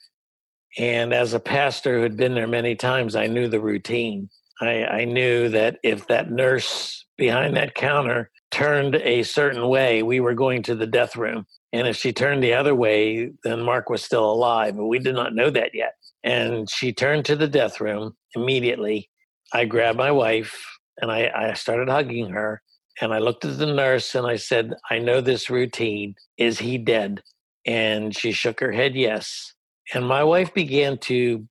And 0.79 1.12
as 1.12 1.35
a 1.35 1.40
pastor 1.40 1.97
who 1.97 2.03
had 2.05 2.16
been 2.16 2.35
there 2.35 2.47
many 2.47 2.77
times, 2.77 3.16
I 3.16 3.27
knew 3.27 3.49
the 3.49 3.61
routine. 3.61 4.31
I, 4.61 4.85
I 4.85 5.05
knew 5.05 5.49
that 5.49 5.79
if 5.83 6.07
that 6.07 6.31
nurse 6.31 7.05
behind 7.16 7.57
that 7.57 7.75
counter 7.75 8.31
turned 8.51 8.95
a 8.97 9.23
certain 9.25 9.69
way, 9.69 10.03
we 10.03 10.21
were 10.21 10.35
going 10.35 10.62
to 10.64 10.75
the 10.77 10.87
death 10.87 11.16
room. 11.16 11.47
And 11.73 11.88
if 11.88 11.97
she 11.97 12.12
turned 12.12 12.43
the 12.43 12.55
other 12.55 12.75
way, 12.75 13.33
then 13.43 13.62
Mark 13.62 13.90
was 13.90 14.05
still 14.05 14.31
alive. 14.31 14.77
But 14.77 14.87
we 14.87 14.99
did 14.99 15.14
not 15.14 15.35
know 15.35 15.51
that 15.51 15.75
yet. 15.75 15.95
And 16.23 16.69
she 16.71 16.93
turned 16.93 17.25
to 17.27 17.37
the 17.37 17.49
death 17.49 17.81
room 17.81 18.16
immediately. 18.37 19.09
I 19.53 19.65
grabbed 19.65 19.99
my 19.99 20.11
wife 20.11 20.79
and 21.01 21.11
I, 21.11 21.31
I 21.35 21.55
started 21.55 21.89
hugging 21.89 22.31
her. 22.31 22.63
And 23.01 23.15
I 23.15 23.19
looked 23.19 23.45
at 23.45 23.59
the 23.59 23.67
nurse 23.67 24.15
and 24.15 24.27
I 24.27 24.37
said, 24.37 24.75
I 24.91 24.99
know 24.99 25.21
this 25.21 25.49
routine. 25.49 26.15
Is 26.37 26.59
he 26.59 26.77
dead? 26.77 27.23
And 27.67 28.15
she 28.15 28.33
shook 28.33 28.61
her 28.61 28.73
head, 28.73 28.95
yes. 28.95 29.55
And 29.95 30.07
my 30.07 30.23
wife 30.23 30.53
began 30.55 30.99
to 30.99 31.49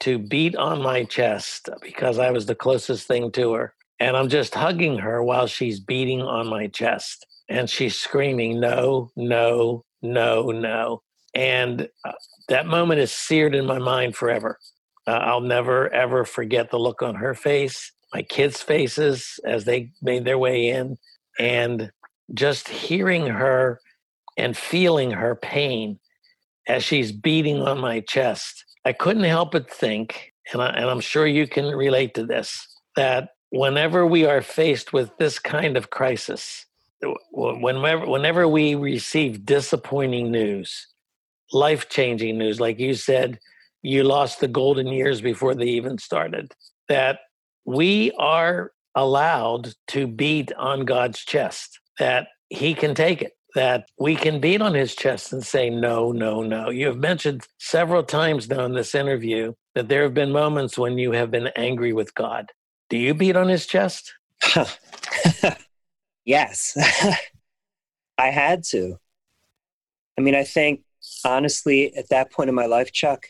to 0.00 0.18
beat 0.18 0.54
on 0.56 0.82
my 0.82 1.04
chest 1.04 1.70
because 1.80 2.18
I 2.18 2.30
was 2.30 2.46
the 2.46 2.54
closest 2.54 3.06
thing 3.08 3.32
to 3.32 3.54
her. 3.54 3.74
And 3.98 4.16
I'm 4.16 4.28
just 4.28 4.54
hugging 4.54 4.98
her 4.98 5.22
while 5.22 5.46
she's 5.46 5.80
beating 5.80 6.20
on 6.20 6.48
my 6.48 6.66
chest. 6.66 7.26
And 7.48 7.68
she's 7.70 7.96
screaming, 7.96 8.60
no, 8.60 9.10
no, 9.16 9.84
no, 10.02 10.50
no. 10.50 11.02
And 11.34 11.88
uh, 12.04 12.12
that 12.48 12.66
moment 12.66 13.00
is 13.00 13.10
seared 13.10 13.54
in 13.54 13.64
my 13.64 13.78
mind 13.78 14.16
forever. 14.16 14.58
Uh, 15.06 15.12
I'll 15.12 15.40
never, 15.40 15.92
ever 15.92 16.24
forget 16.24 16.70
the 16.70 16.78
look 16.78 17.02
on 17.02 17.14
her 17.16 17.34
face, 17.34 17.92
my 18.12 18.22
kids' 18.22 18.62
faces 18.62 19.38
as 19.44 19.64
they 19.64 19.92
made 20.02 20.24
their 20.24 20.38
way 20.38 20.68
in, 20.68 20.96
and 21.38 21.92
just 22.34 22.68
hearing 22.68 23.26
her 23.26 23.80
and 24.36 24.56
feeling 24.56 25.12
her 25.12 25.34
pain 25.34 25.98
as 26.66 26.82
she's 26.82 27.12
beating 27.12 27.62
on 27.62 27.78
my 27.78 28.00
chest. 28.00 28.64
I 28.84 28.92
couldn't 28.92 29.24
help 29.24 29.52
but 29.52 29.70
think, 29.70 30.32
and, 30.52 30.60
I, 30.60 30.68
and 30.70 30.90
I'm 30.90 31.00
sure 31.00 31.26
you 31.26 31.46
can 31.46 31.66
relate 31.66 32.14
to 32.14 32.26
this, 32.26 32.66
that 32.96 33.30
whenever 33.50 34.06
we 34.06 34.24
are 34.24 34.42
faced 34.42 34.92
with 34.92 35.10
this 35.18 35.38
kind 35.38 35.76
of 35.76 35.90
crisis, 35.90 36.66
whenever, 37.32 38.06
whenever 38.06 38.48
we 38.48 38.74
receive 38.74 39.46
disappointing 39.46 40.30
news, 40.30 40.88
life 41.52 41.88
changing 41.88 42.38
news, 42.38 42.58
like 42.60 42.80
you 42.80 42.94
said, 42.94 43.38
you 43.86 44.02
lost 44.02 44.40
the 44.40 44.48
golden 44.48 44.88
years 44.88 45.20
before 45.20 45.54
they 45.54 45.66
even 45.66 45.96
started. 45.96 46.52
That 46.88 47.20
we 47.64 48.10
are 48.18 48.72
allowed 48.94 49.74
to 49.88 50.08
beat 50.08 50.52
on 50.54 50.84
God's 50.84 51.20
chest, 51.20 51.78
that 51.98 52.28
He 52.50 52.74
can 52.74 52.94
take 52.94 53.22
it, 53.22 53.32
that 53.54 53.88
we 53.98 54.16
can 54.16 54.40
beat 54.40 54.60
on 54.60 54.74
His 54.74 54.96
chest 54.96 55.32
and 55.32 55.44
say, 55.44 55.70
no, 55.70 56.10
no, 56.10 56.42
no. 56.42 56.68
You 56.68 56.86
have 56.88 56.96
mentioned 56.98 57.46
several 57.58 58.02
times 58.02 58.48
now 58.48 58.64
in 58.64 58.74
this 58.74 58.94
interview 58.94 59.52
that 59.76 59.88
there 59.88 60.02
have 60.02 60.14
been 60.14 60.32
moments 60.32 60.76
when 60.76 60.98
you 60.98 61.12
have 61.12 61.30
been 61.30 61.48
angry 61.54 61.92
with 61.92 62.12
God. 62.14 62.50
Do 62.90 62.98
you 62.98 63.14
beat 63.14 63.36
on 63.36 63.48
His 63.48 63.66
chest? 63.66 64.12
yes, 66.24 66.76
I 68.18 68.30
had 68.30 68.64
to. 68.70 68.98
I 70.18 70.22
mean, 70.22 70.34
I 70.34 70.44
think 70.44 70.82
honestly, 71.24 71.94
at 71.94 72.08
that 72.08 72.32
point 72.32 72.48
in 72.48 72.54
my 72.54 72.66
life, 72.66 72.90
Chuck, 72.90 73.26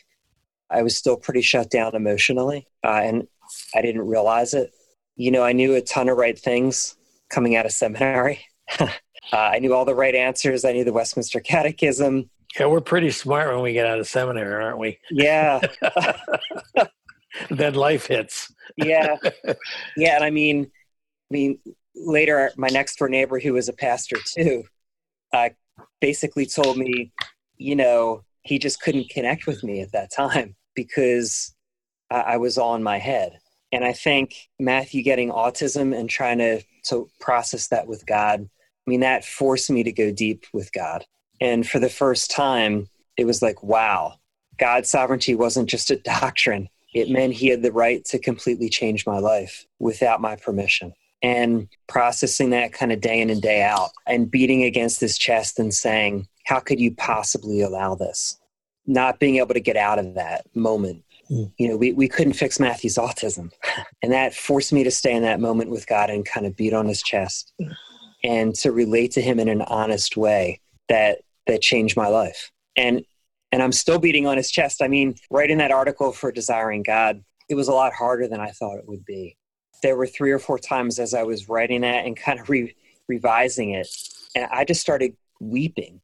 I 0.69 0.83
was 0.83 0.97
still 0.97 1.17
pretty 1.17 1.41
shut 1.41 1.69
down 1.69 1.95
emotionally, 1.95 2.67
uh, 2.83 3.01
and 3.03 3.27
I 3.75 3.81
didn't 3.81 4.07
realize 4.07 4.53
it. 4.53 4.71
You 5.15 5.31
know, 5.31 5.43
I 5.43 5.53
knew 5.53 5.75
a 5.75 5.81
ton 5.81 6.09
of 6.09 6.17
right 6.17 6.37
things 6.37 6.95
coming 7.29 7.55
out 7.55 7.65
of 7.65 7.71
seminary. 7.71 8.41
uh, 8.79 8.87
I 9.31 9.59
knew 9.59 9.73
all 9.73 9.85
the 9.85 9.95
right 9.95 10.15
answers. 10.15 10.65
I 10.65 10.73
knew 10.73 10.83
the 10.83 10.93
Westminster 10.93 11.39
Catechism. 11.39 12.29
Yeah, 12.59 12.67
we're 12.67 12.81
pretty 12.81 13.11
smart 13.11 13.53
when 13.53 13.61
we 13.61 13.73
get 13.73 13.85
out 13.85 13.99
of 13.99 14.07
seminary, 14.07 14.63
aren't 14.63 14.79
we? 14.79 14.99
Yeah. 15.11 15.59
then 17.49 17.75
life 17.75 18.07
hits. 18.07 18.51
yeah, 18.77 19.15
yeah, 19.97 20.15
and 20.15 20.23
I 20.23 20.29
mean, 20.29 20.65
I 20.65 21.33
mean, 21.33 21.59
later, 21.95 22.51
my 22.57 22.69
next 22.69 22.97
door 22.97 23.09
neighbor, 23.09 23.39
who 23.39 23.53
was 23.53 23.69
a 23.69 23.73
pastor 23.73 24.17
too, 24.25 24.63
uh, 25.33 25.49
basically 25.99 26.45
told 26.45 26.77
me, 26.77 27.11
you 27.57 27.75
know, 27.75 28.23
he 28.47 28.59
just 28.59 28.81
couldn't 28.81 29.09
connect 29.09 29.47
with 29.47 29.63
me 29.63 29.81
at 29.81 29.91
that 29.91 30.11
time 30.11 30.55
because 30.75 31.53
I, 32.09 32.19
I 32.19 32.37
was 32.37 32.57
all 32.57 32.75
in 32.75 32.83
my 32.83 32.97
head. 32.97 33.39
And 33.71 33.83
I 33.83 33.93
think 33.93 34.35
Matthew 34.59 35.03
getting 35.03 35.29
autism 35.29 35.97
and 35.97 36.09
trying 36.09 36.37
to, 36.37 36.61
to 36.85 37.09
process 37.19 37.67
that 37.67 37.87
with 37.87 38.05
God, 38.05 38.41
I 38.41 38.89
mean, 38.89 39.01
that 39.01 39.25
forced 39.25 39.69
me 39.69 39.83
to 39.83 39.91
go 39.91 40.11
deep 40.11 40.45
with 40.53 40.71
God. 40.71 41.05
And 41.41 41.67
for 41.67 41.79
the 41.79 41.89
first 41.89 42.31
time, 42.31 42.87
it 43.17 43.25
was 43.25 43.41
like, 43.41 43.61
wow, 43.61 44.15
God's 44.57 44.89
sovereignty 44.89 45.35
wasn't 45.35 45.69
just 45.69 45.91
a 45.91 45.97
doctrine. 45.97 46.69
It 46.93 47.09
meant 47.09 47.33
he 47.33 47.49
had 47.49 47.61
the 47.61 47.71
right 47.71 48.03
to 48.05 48.19
completely 48.19 48.69
change 48.69 49.05
my 49.05 49.19
life 49.19 49.65
without 49.79 50.21
my 50.21 50.35
permission. 50.37 50.93
And 51.21 51.67
processing 51.87 52.51
that 52.51 52.73
kind 52.73 52.91
of 52.91 53.01
day 53.01 53.19
in 53.19 53.29
and 53.29 53.41
day 53.41 53.61
out 53.63 53.89
and 54.05 54.29
beating 54.29 54.63
against 54.63 55.01
his 55.01 55.17
chest 55.17 55.59
and 55.59 55.73
saying, 55.73 56.27
how 56.47 56.59
could 56.59 56.79
you 56.79 56.91
possibly 56.95 57.61
allow 57.61 57.95
this? 57.95 58.39
not 58.87 59.19
being 59.19 59.35
able 59.35 59.53
to 59.53 59.59
get 59.59 59.75
out 59.75 59.99
of 59.99 60.15
that 60.15 60.45
moment. 60.55 61.03
Mm. 61.29 61.51
You 61.57 61.67
know, 61.67 61.77
we, 61.77 61.91
we 61.91 62.07
couldn't 62.07 62.33
fix 62.33 62.59
Matthew's 62.59 62.95
autism. 62.95 63.51
And 64.03 64.13
that 64.13 64.33
forced 64.33 64.71
me 64.71 64.83
to 64.83 64.91
stay 64.91 65.13
in 65.13 65.23
that 65.23 65.39
moment 65.39 65.71
with 65.71 65.87
God 65.87 66.09
and 66.09 66.23
kind 66.23 66.45
of 66.45 66.55
beat 66.55 66.71
on 66.71 66.87
his 66.87 67.01
chest 67.01 67.51
and 68.23 68.53
to 68.55 68.71
relate 68.71 69.11
to 69.13 69.21
him 69.21 69.39
in 69.39 69.49
an 69.49 69.63
honest 69.63 70.15
way 70.15 70.61
that 70.87 71.19
that 71.47 71.61
changed 71.61 71.97
my 71.97 72.07
life. 72.07 72.51
And 72.75 73.03
and 73.51 73.63
I'm 73.63 73.71
still 73.71 73.97
beating 73.97 74.27
on 74.27 74.37
his 74.37 74.51
chest. 74.51 74.81
I 74.83 74.87
mean, 74.87 75.15
writing 75.31 75.57
that 75.57 75.71
article 75.71 76.11
for 76.11 76.31
Desiring 76.31 76.83
God, 76.83 77.23
it 77.49 77.55
was 77.55 77.67
a 77.67 77.73
lot 77.73 77.91
harder 77.91 78.27
than 78.27 78.39
I 78.39 78.51
thought 78.51 78.77
it 78.77 78.87
would 78.87 79.03
be. 79.03 79.35
There 79.81 79.97
were 79.97 80.07
three 80.07 80.31
or 80.31 80.39
four 80.39 80.59
times 80.59 80.99
as 80.99 81.13
I 81.13 81.23
was 81.23 81.49
writing 81.49 81.81
that 81.81 82.05
and 82.05 82.15
kind 82.15 82.39
of 82.39 82.49
re- 82.49 82.75
revising 83.07 83.71
it, 83.71 83.89
and 84.35 84.47
I 84.51 84.63
just 84.63 84.79
started 84.79 85.17
weeping 85.41 86.01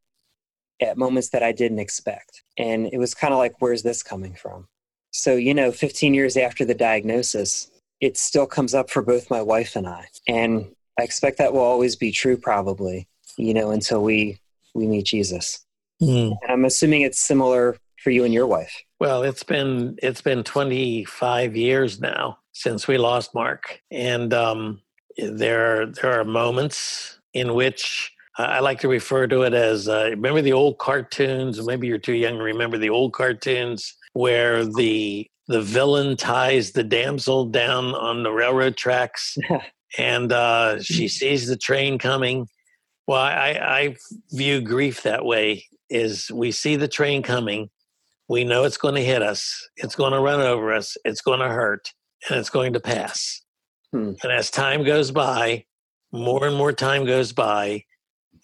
at 0.82 0.98
moments 0.98 1.30
that 1.30 1.44
I 1.44 1.52
didn't 1.52 1.80
expect. 1.80 2.44
And 2.58 2.88
it 2.92 2.98
was 2.98 3.14
kind 3.14 3.34
of 3.34 3.38
like, 3.38 3.56
where's 3.60 3.84
this 3.84 4.04
coming 4.04 4.34
from? 4.34 4.68
So, 5.12 5.36
you 5.36 5.54
know, 5.54 5.72
15 5.72 6.14
years 6.14 6.36
after 6.38 6.66
the 6.66 6.74
diagnosis, 6.74 7.70
it 8.02 8.18
still 8.18 8.48
comes 8.48 8.74
up 8.74 8.90
for 8.90 9.02
both 9.02 9.30
my 9.30 9.42
wife 9.42 9.76
and 9.76 9.88
I. 9.88 10.08
And 10.28 10.74
I 11.00 11.04
expect 11.04 11.38
that 11.38 11.54
will 11.54 11.62
always 11.62 11.96
be 11.96 12.12
true, 12.12 12.38
probably, 12.38 13.08
you 13.38 13.54
know, 13.54 13.72
until 13.72 14.04
we, 14.04 14.40
we 14.74 14.88
meet 14.88 15.06
Jesus. 15.06 15.64
Mm. 16.02 16.36
And 16.42 16.52
I'm 16.52 16.66
assuming 16.66 17.02
it's 17.02 17.20
similar 17.20 17.78
for 18.04 18.10
you 18.10 18.26
and 18.26 18.34
your 18.34 18.48
wife. 18.48 18.84
Well, 19.00 19.24
it's 19.24 19.44
been 19.44 19.98
it's 20.02 20.22
been 20.22 20.44
25 20.44 21.56
years 21.56 22.00
now 22.00 22.40
since 22.52 22.88
we 22.88 22.98
lost 22.98 23.34
Mark, 23.34 23.82
and 23.92 24.34
um, 24.34 24.82
there 25.18 25.88
there 25.88 26.20
are 26.20 26.24
moments 26.24 27.20
in 27.34 27.54
which 27.54 28.13
I 28.38 28.62
like 28.62 28.80
to 28.80 28.88
refer 28.88 29.28
to 29.28 29.44
it 29.44 29.54
as 29.54 29.88
uh, 29.88 30.08
remember 30.10 30.42
the 30.42 30.54
old 30.54 30.80
cartoons. 30.80 31.64
Maybe 31.66 31.88
you're 31.88 32.00
too 32.00 32.16
young 32.16 32.38
to 32.38 32.44
remember 32.44 32.78
the 32.78 32.90
old 32.90 33.14
cartoons 33.14 33.96
where 34.14 34.66
the 34.66 35.28
the 35.48 35.62
villain 35.62 36.18
ties 36.18 36.72
the 36.72 36.84
damsel 36.84 37.46
down 37.46 37.94
on 37.94 38.24
the 38.24 38.32
railroad 38.32 38.76
tracks, 38.76 39.38
and 39.98 40.32
uh, 40.32 40.82
she 40.82 41.08
sees 41.08 41.48
the 41.48 41.58
train 41.58 42.00
coming. 42.00 42.48
Well, 43.06 43.22
I, 43.22 43.60
I 43.62 43.96
view 44.32 44.62
grief 44.62 45.04
that 45.04 45.26
way: 45.26 45.66
is 45.90 46.32
we 46.32 46.52
see 46.52 46.76
the 46.76 46.88
train 46.88 47.22
coming, 47.22 47.70
we 48.28 48.44
know 48.44 48.64
it's 48.64 48.78
going 48.78 48.96
to 48.96 49.04
hit 49.04 49.22
us, 49.22 49.70
it's 49.78 49.96
going 49.96 50.14
to 50.14 50.20
run 50.20 50.42
over 50.42 50.74
us, 50.74 50.98
it's 51.06 51.22
going 51.22 51.40
to 51.40 51.50
hurt, 51.50 51.94
and 52.28 52.40
it's 52.40 52.50
going 52.50 52.74
to 52.74 52.80
pass. 52.80 53.42
Hmm. 53.92 54.14
And 54.24 54.32
as 54.32 54.50
time 54.50 54.84
goes 54.84 55.12
by, 55.12 55.66
more 56.12 56.48
and 56.48 56.56
more 56.56 56.74
time 56.74 57.06
goes 57.06 57.32
by, 57.32 57.84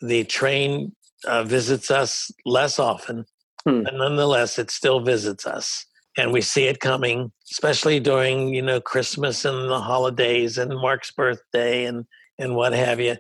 the 0.02 0.24
train 0.24 0.96
uh, 1.26 1.44
visits 1.44 1.92
us 1.92 2.32
less 2.46 2.80
often, 2.80 3.26
hmm. 3.66 3.84
but 3.84 3.94
nonetheless, 3.94 4.60
it 4.60 4.72
still 4.72 5.00
visits 5.00 5.46
us. 5.46 5.86
And 6.18 6.34
we 6.34 6.42
see 6.42 6.66
it 6.66 6.80
coming, 6.80 7.32
especially 7.52 8.00
during, 8.00 8.54
you 8.54 8.62
know, 8.62 8.82
Christmas 8.82 9.46
and 9.46 9.70
the 9.70 9.80
holidays 9.80 10.58
and 10.58 10.72
Mark's 10.72 11.12
birthday 11.12 11.86
and, 11.86 12.06
and 12.38 12.56
what 12.56 12.74
have 12.74 13.00
you. 13.00 13.18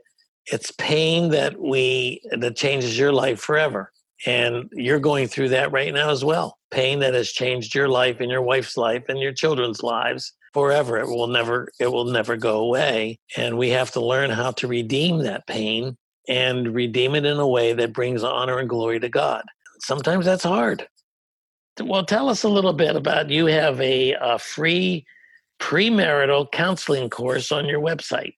It's 0.51 0.71
pain 0.71 1.29
that 1.29 1.59
we 1.59 2.21
that 2.31 2.55
changes 2.55 2.97
your 2.97 3.13
life 3.13 3.39
forever. 3.39 3.91
And 4.25 4.69
you're 4.73 4.99
going 4.99 5.27
through 5.27 5.49
that 5.49 5.71
right 5.71 5.93
now 5.93 6.09
as 6.09 6.25
well. 6.25 6.57
Pain 6.71 6.99
that 6.99 7.13
has 7.13 7.31
changed 7.31 7.73
your 7.73 7.87
life 7.87 8.19
and 8.19 8.29
your 8.29 8.41
wife's 8.41 8.75
life 8.75 9.03
and 9.07 9.19
your 9.19 9.31
children's 9.31 9.81
lives 9.81 10.33
forever. 10.53 10.97
It 10.97 11.07
will 11.07 11.27
never 11.27 11.69
it 11.79 11.91
will 11.91 12.05
never 12.05 12.35
go 12.35 12.59
away. 12.59 13.19
And 13.37 13.57
we 13.57 13.69
have 13.69 13.91
to 13.91 14.01
learn 14.01 14.29
how 14.29 14.51
to 14.51 14.67
redeem 14.67 15.19
that 15.19 15.47
pain 15.47 15.95
and 16.27 16.73
redeem 16.73 17.15
it 17.15 17.25
in 17.25 17.38
a 17.38 17.47
way 17.47 17.73
that 17.73 17.93
brings 17.93 18.23
honor 18.23 18.60
and 18.60 18.69
glory 18.69 18.99
to 18.99 19.10
God. 19.10 19.43
Sometimes 19.79 20.25
that's 20.25 20.43
hard. 20.43 20.88
Well, 21.82 22.05
tell 22.05 22.29
us 22.29 22.43
a 22.43 22.49
little 22.49 22.73
bit 22.73 22.95
about 22.95 23.29
you 23.29 23.45
have 23.45 23.79
a, 23.79 24.13
a 24.19 24.38
free 24.38 25.05
premarital 25.60 26.51
counseling 26.51 27.10
course 27.10 27.51
on 27.51 27.65
your 27.67 27.82
website. 27.82 28.34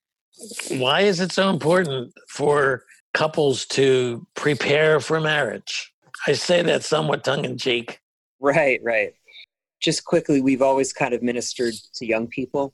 Why 0.70 1.02
is 1.02 1.20
it 1.20 1.32
so 1.32 1.50
important 1.50 2.14
for 2.30 2.84
couples 3.14 3.66
to 3.68 4.26
prepare 4.36 5.00
for 5.00 5.20
marriage? 5.20 5.92
I 6.28 6.34
say 6.34 6.62
that 6.64 6.84
somewhat 6.84 7.24
tongue 7.24 7.46
in 7.46 7.58
cheek. 7.58 8.00
Right, 8.40 8.80
right. 8.84 9.14
Just 9.82 10.06
quickly, 10.06 10.42
we've 10.42 10.62
always 10.62 10.94
kind 10.94 11.14
of 11.14 11.24
ministered 11.24 11.74
to 11.96 12.06
young 12.06 12.28
people. 12.28 12.74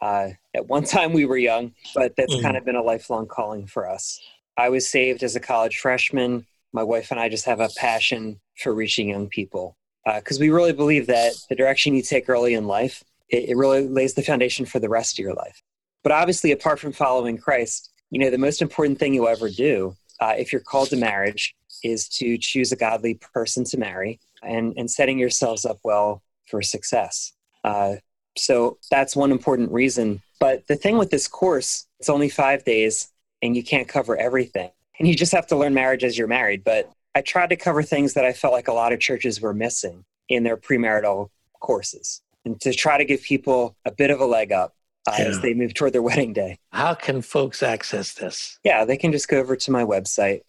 Uh, 0.00 0.30
at 0.54 0.66
one 0.66 0.84
time, 0.96 1.12
we 1.12 1.24
were 1.24 1.36
young, 1.36 1.72
but 1.94 2.14
that's 2.16 2.34
mm. 2.34 2.42
kind 2.42 2.56
of 2.56 2.64
been 2.64 2.76
a 2.76 2.82
lifelong 2.82 3.26
calling 3.26 3.66
for 3.66 3.88
us. 3.88 4.20
I 4.56 4.68
was 4.68 4.88
saved 4.88 5.22
as 5.22 5.36
a 5.36 5.40
college 5.40 5.78
freshman. 5.78 6.46
My 6.72 6.82
wife 6.82 7.10
and 7.10 7.20
I 7.20 7.28
just 7.28 7.44
have 7.44 7.60
a 7.60 7.68
passion 7.76 8.40
for 8.58 8.74
reaching 8.74 9.08
young 9.08 9.28
people 9.28 9.76
because 10.14 10.38
uh, 10.38 10.40
we 10.40 10.50
really 10.50 10.72
believe 10.72 11.06
that 11.08 11.32
the 11.48 11.54
direction 11.54 11.94
you 11.94 12.02
take 12.02 12.28
early 12.28 12.54
in 12.54 12.66
life, 12.66 13.02
it, 13.28 13.50
it 13.50 13.56
really 13.56 13.86
lays 13.88 14.14
the 14.14 14.22
foundation 14.22 14.64
for 14.64 14.78
the 14.78 14.88
rest 14.88 15.18
of 15.18 15.22
your 15.22 15.34
life. 15.34 15.62
But 16.02 16.12
obviously, 16.12 16.52
apart 16.52 16.78
from 16.78 16.92
following 16.92 17.38
Christ, 17.38 17.90
you 18.10 18.20
know, 18.20 18.30
the 18.30 18.38
most 18.38 18.62
important 18.62 18.98
thing 18.98 19.14
you'll 19.14 19.28
ever 19.28 19.48
do 19.48 19.96
uh, 20.20 20.34
if 20.38 20.52
you're 20.52 20.60
called 20.60 20.90
to 20.90 20.96
marriage 20.96 21.54
is 21.82 22.08
to 22.08 22.38
choose 22.38 22.72
a 22.72 22.76
godly 22.76 23.14
person 23.14 23.64
to 23.64 23.76
marry 23.76 24.20
and, 24.42 24.74
and 24.76 24.90
setting 24.90 25.18
yourselves 25.18 25.64
up 25.64 25.78
well 25.82 26.22
for 26.46 26.62
success. 26.62 27.32
Uh, 27.64 27.96
so 28.38 28.78
that's 28.90 29.16
one 29.16 29.30
important 29.30 29.72
reason. 29.72 30.22
But 30.38 30.66
the 30.66 30.76
thing 30.76 30.98
with 30.98 31.10
this 31.10 31.28
course, 31.28 31.86
it's 31.98 32.08
only 32.08 32.28
five 32.28 32.64
days 32.64 33.08
and 33.42 33.56
you 33.56 33.62
can't 33.62 33.88
cover 33.88 34.16
everything. 34.16 34.70
And 34.98 35.08
you 35.08 35.14
just 35.14 35.32
have 35.32 35.46
to 35.48 35.56
learn 35.56 35.74
marriage 35.74 36.04
as 36.04 36.16
you're 36.16 36.28
married. 36.28 36.64
But 36.64 36.90
I 37.14 37.20
tried 37.20 37.50
to 37.50 37.56
cover 37.56 37.82
things 37.82 38.14
that 38.14 38.24
I 38.24 38.32
felt 38.32 38.52
like 38.52 38.68
a 38.68 38.72
lot 38.72 38.92
of 38.92 39.00
churches 39.00 39.40
were 39.40 39.54
missing 39.54 40.04
in 40.28 40.42
their 40.42 40.56
premarital 40.56 41.30
courses 41.60 42.22
and 42.44 42.60
to 42.60 42.72
try 42.72 42.98
to 42.98 43.04
give 43.04 43.22
people 43.22 43.76
a 43.84 43.90
bit 43.90 44.10
of 44.10 44.20
a 44.20 44.26
leg 44.26 44.52
up 44.52 44.74
uh, 45.06 45.16
yeah. 45.18 45.24
as 45.26 45.40
they 45.40 45.54
move 45.54 45.74
toward 45.74 45.92
their 45.92 46.02
wedding 46.02 46.32
day. 46.32 46.58
How 46.72 46.94
can 46.94 47.22
folks 47.22 47.62
access 47.62 48.14
this? 48.14 48.58
Yeah, 48.64 48.84
they 48.84 48.96
can 48.96 49.12
just 49.12 49.28
go 49.28 49.38
over 49.38 49.56
to 49.56 49.70
my 49.70 49.84
website, 49.84 50.42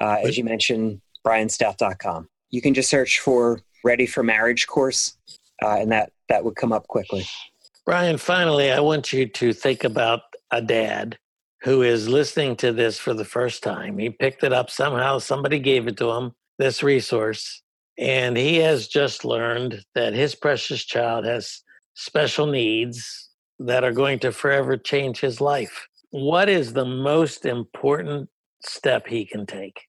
uh, 0.00 0.18
as 0.22 0.38
you 0.38 0.44
mentioned, 0.44 1.00
bryanstoudt.com. 1.26 2.28
You 2.50 2.62
can 2.62 2.74
just 2.74 2.88
search 2.88 3.18
for 3.20 3.60
Ready 3.82 4.06
for 4.06 4.22
Marriage 4.22 4.66
course, 4.66 5.16
uh, 5.62 5.76
and 5.78 5.92
that 5.92 6.12
that 6.28 6.44
would 6.44 6.56
come 6.56 6.72
up 6.72 6.86
quickly. 6.88 7.26
Bryan, 7.84 8.16
finally, 8.16 8.70
I 8.70 8.80
want 8.80 9.12
you 9.12 9.26
to 9.26 9.52
think 9.52 9.84
about 9.84 10.22
a 10.50 10.62
dad 10.62 11.18
who 11.62 11.82
is 11.82 12.08
listening 12.08 12.56
to 12.56 12.72
this 12.72 12.98
for 12.98 13.14
the 13.14 13.24
first 13.24 13.62
time. 13.62 13.98
He 13.98 14.10
picked 14.10 14.44
it 14.44 14.52
up 14.52 14.70
somehow, 14.70 15.18
somebody 15.18 15.58
gave 15.58 15.86
it 15.86 15.96
to 15.98 16.10
him, 16.10 16.32
this 16.58 16.82
resource, 16.82 17.62
and 17.98 18.36
he 18.36 18.56
has 18.58 18.88
just 18.88 19.24
learned 19.24 19.82
that 19.94 20.14
his 20.14 20.34
precious 20.34 20.84
child 20.84 21.24
has 21.24 21.62
special 21.94 22.46
needs 22.46 23.30
that 23.58 23.84
are 23.84 23.92
going 23.92 24.18
to 24.20 24.32
forever 24.32 24.76
change 24.76 25.20
his 25.20 25.40
life. 25.40 25.86
What 26.10 26.48
is 26.48 26.72
the 26.72 26.84
most 26.84 27.46
important 27.46 28.28
step 28.62 29.06
he 29.06 29.24
can 29.24 29.46
take? 29.46 29.80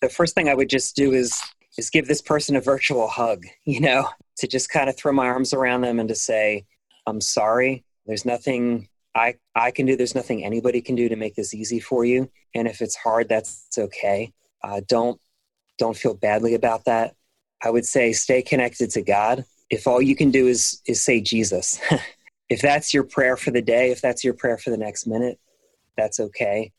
The 0.00 0.08
first 0.08 0.34
thing 0.34 0.48
I 0.48 0.54
would 0.54 0.68
just 0.68 0.96
do 0.96 1.12
is 1.12 1.38
is 1.76 1.90
give 1.90 2.06
this 2.06 2.22
person 2.22 2.54
a 2.54 2.60
virtual 2.60 3.08
hug, 3.08 3.44
you 3.64 3.80
know, 3.80 4.08
to 4.38 4.46
just 4.46 4.68
kind 4.68 4.88
of 4.88 4.96
throw 4.96 5.12
my 5.12 5.26
arms 5.26 5.52
around 5.52 5.82
them 5.82 5.98
and 6.00 6.08
to 6.08 6.14
say, 6.14 6.66
I'm 7.06 7.20
sorry. 7.20 7.84
There's 8.06 8.24
nothing 8.24 8.88
I, 9.14 9.34
I 9.54 9.70
can 9.70 9.86
do. 9.86 9.96
There's 9.96 10.14
nothing 10.14 10.44
anybody 10.44 10.80
can 10.80 10.96
do 10.96 11.08
to 11.08 11.16
make 11.16 11.36
this 11.36 11.54
easy 11.54 11.80
for 11.80 12.04
you. 12.04 12.30
And 12.54 12.66
if 12.66 12.80
it's 12.80 12.96
hard, 12.96 13.28
that's 13.28 13.66
okay. 13.76 14.32
Uh, 14.62 14.80
don't, 14.88 15.20
don't 15.78 15.96
feel 15.96 16.14
badly 16.14 16.54
about 16.54 16.84
that. 16.86 17.14
I 17.62 17.70
would 17.70 17.86
say 17.86 18.12
stay 18.12 18.42
connected 18.42 18.90
to 18.90 19.02
God. 19.02 19.44
If 19.70 19.86
all 19.86 20.02
you 20.02 20.16
can 20.16 20.30
do 20.30 20.46
is, 20.46 20.80
is 20.86 21.02
say 21.02 21.20
Jesus, 21.20 21.80
if 22.48 22.60
that's 22.60 22.92
your 22.92 23.04
prayer 23.04 23.36
for 23.36 23.50
the 23.50 23.62
day, 23.62 23.90
if 23.90 24.00
that's 24.00 24.24
your 24.24 24.34
prayer 24.34 24.58
for 24.58 24.70
the 24.70 24.76
next 24.76 25.06
minute, 25.06 25.38
that's 25.96 26.20
okay. 26.20 26.72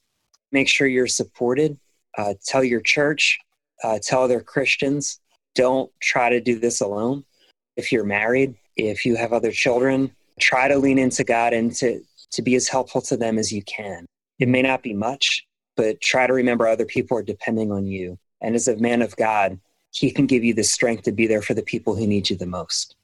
Make 0.51 0.67
sure 0.67 0.87
you're 0.87 1.07
supported. 1.07 1.79
Uh, 2.17 2.35
tell 2.45 2.63
your 2.63 2.81
church, 2.81 3.39
uh, 3.83 3.99
tell 4.01 4.23
other 4.23 4.41
Christians, 4.41 5.19
don't 5.53 5.91
try 6.01 6.29
to 6.29 6.39
do 6.39 6.59
this 6.59 6.81
alone. 6.81 7.25
If 7.75 7.91
you're 7.91 8.05
married, 8.05 8.55
if 8.75 9.05
you 9.05 9.15
have 9.15 9.33
other 9.33 9.51
children, 9.51 10.11
try 10.39 10.67
to 10.67 10.77
lean 10.77 10.97
into 10.97 11.23
God 11.23 11.53
and 11.53 11.73
to, 11.75 12.01
to 12.31 12.41
be 12.41 12.55
as 12.55 12.67
helpful 12.67 13.01
to 13.03 13.17
them 13.17 13.37
as 13.37 13.51
you 13.51 13.63
can. 13.63 14.05
It 14.39 14.49
may 14.49 14.61
not 14.61 14.83
be 14.83 14.93
much, 14.93 15.45
but 15.75 16.01
try 16.01 16.27
to 16.27 16.33
remember 16.33 16.67
other 16.67 16.85
people 16.85 17.17
are 17.17 17.23
depending 17.23 17.71
on 17.71 17.85
you. 17.85 18.17
And 18.41 18.55
as 18.55 18.67
a 18.67 18.77
man 18.77 19.01
of 19.01 19.15
God, 19.15 19.59
He 19.91 20.11
can 20.11 20.25
give 20.25 20.43
you 20.43 20.53
the 20.53 20.63
strength 20.63 21.03
to 21.03 21.11
be 21.11 21.27
there 21.27 21.41
for 21.41 21.53
the 21.53 21.63
people 21.63 21.95
who 21.95 22.07
need 22.07 22.29
you 22.29 22.35
the 22.35 22.45
most. 22.45 22.95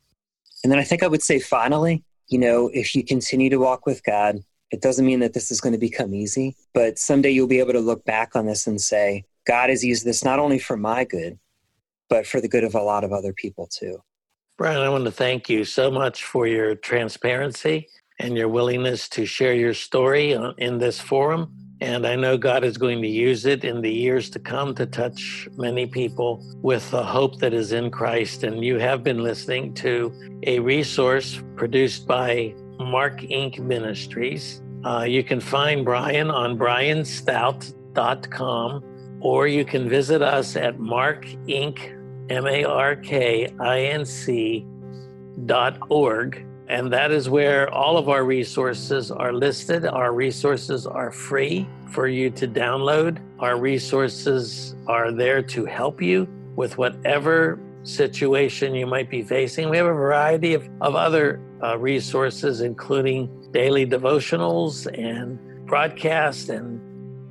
And 0.63 0.71
then 0.71 0.79
I 0.79 0.83
think 0.83 1.03
I 1.03 1.07
would 1.07 1.23
say 1.23 1.39
finally, 1.39 2.03
you 2.27 2.37
know, 2.37 2.69
if 2.73 2.95
you 2.95 3.03
continue 3.03 3.49
to 3.49 3.57
walk 3.57 3.85
with 3.85 4.03
God, 4.03 4.43
it 4.71 4.81
doesn't 4.81 5.05
mean 5.05 5.19
that 5.19 5.33
this 5.33 5.51
is 5.51 5.59
going 5.59 5.73
to 5.73 5.79
become 5.79 6.13
easy, 6.13 6.55
but 6.73 6.97
someday 6.97 7.31
you'll 7.31 7.47
be 7.47 7.59
able 7.59 7.73
to 7.73 7.79
look 7.79 8.05
back 8.05 8.35
on 8.35 8.45
this 8.45 8.67
and 8.67 8.79
say, 8.79 9.25
God 9.45 9.69
has 9.69 9.83
used 9.83 10.05
this 10.05 10.23
not 10.23 10.39
only 10.39 10.59
for 10.59 10.77
my 10.77 11.03
good, 11.03 11.37
but 12.09 12.25
for 12.25 12.39
the 12.39 12.47
good 12.47 12.63
of 12.63 12.75
a 12.75 12.81
lot 12.81 13.03
of 13.03 13.11
other 13.11 13.33
people 13.33 13.67
too. 13.67 14.01
Bryan, 14.61 14.83
I 14.83 14.89
want 14.89 15.05
to 15.05 15.11
thank 15.11 15.49
you 15.49 15.65
so 15.65 15.89
much 15.89 16.23
for 16.23 16.45
your 16.45 16.75
transparency 16.75 17.87
and 18.19 18.37
your 18.37 18.47
willingness 18.47 19.09
to 19.09 19.25
share 19.25 19.55
your 19.55 19.73
story 19.73 20.37
in 20.59 20.77
this 20.77 20.99
forum. 20.99 21.51
And 21.81 22.05
I 22.05 22.15
know 22.15 22.37
God 22.37 22.63
is 22.63 22.77
going 22.77 23.01
to 23.01 23.07
use 23.07 23.47
it 23.47 23.63
in 23.63 23.81
the 23.81 23.91
years 23.91 24.29
to 24.29 24.37
come 24.37 24.75
to 24.75 24.85
touch 24.85 25.49
many 25.57 25.87
people 25.87 26.45
with 26.61 26.91
the 26.91 27.03
hope 27.03 27.39
that 27.39 27.55
is 27.55 27.71
in 27.71 27.89
Christ. 27.89 28.43
And 28.43 28.63
you 28.63 28.77
have 28.77 29.03
been 29.03 29.23
listening 29.23 29.73
to 29.85 30.13
a 30.45 30.59
resource 30.59 31.41
produced 31.55 32.05
by 32.05 32.53
Mark 32.79 33.21
Inc. 33.21 33.57
Ministries. 33.57 34.61
Uh, 34.85 35.07
you 35.09 35.23
can 35.23 35.39
find 35.39 35.83
Bryan 35.83 36.29
on 36.29 36.55
bryanstoudt.com 36.55 38.83
or 39.21 39.47
you 39.47 39.65
can 39.65 39.89
visit 39.89 40.21
us 40.21 40.55
at 40.55 40.79
Mark 40.79 41.25
Inc. 41.47 41.97
M 42.31 42.47
A 42.47 42.63
R 42.63 42.95
K 42.95 43.53
I 43.59 43.79
N 43.81 44.05
C 44.05 44.65
dot 45.45 45.77
org. 45.89 46.45
And 46.69 46.91
that 46.93 47.11
is 47.11 47.29
where 47.29 47.69
all 47.73 47.97
of 47.97 48.07
our 48.07 48.23
resources 48.23 49.11
are 49.11 49.33
listed. 49.33 49.85
Our 49.85 50.13
resources 50.13 50.87
are 50.87 51.11
free 51.11 51.67
for 51.89 52.07
you 52.07 52.29
to 52.31 52.47
download. 52.47 53.19
Our 53.39 53.59
resources 53.59 54.75
are 54.87 55.11
there 55.11 55.41
to 55.41 55.65
help 55.65 56.01
you 56.01 56.29
with 56.55 56.77
whatever 56.77 57.59
situation 57.83 58.73
you 58.73 58.87
might 58.87 59.09
be 59.09 59.21
facing. 59.21 59.69
We 59.69 59.75
have 59.75 59.87
a 59.87 59.93
variety 59.93 60.53
of, 60.53 60.69
of 60.79 60.95
other 60.95 61.41
uh, 61.61 61.77
resources, 61.77 62.61
including 62.61 63.29
daily 63.51 63.85
devotionals 63.85 64.87
and 64.97 65.37
broadcast 65.65 66.47
and 66.47 66.79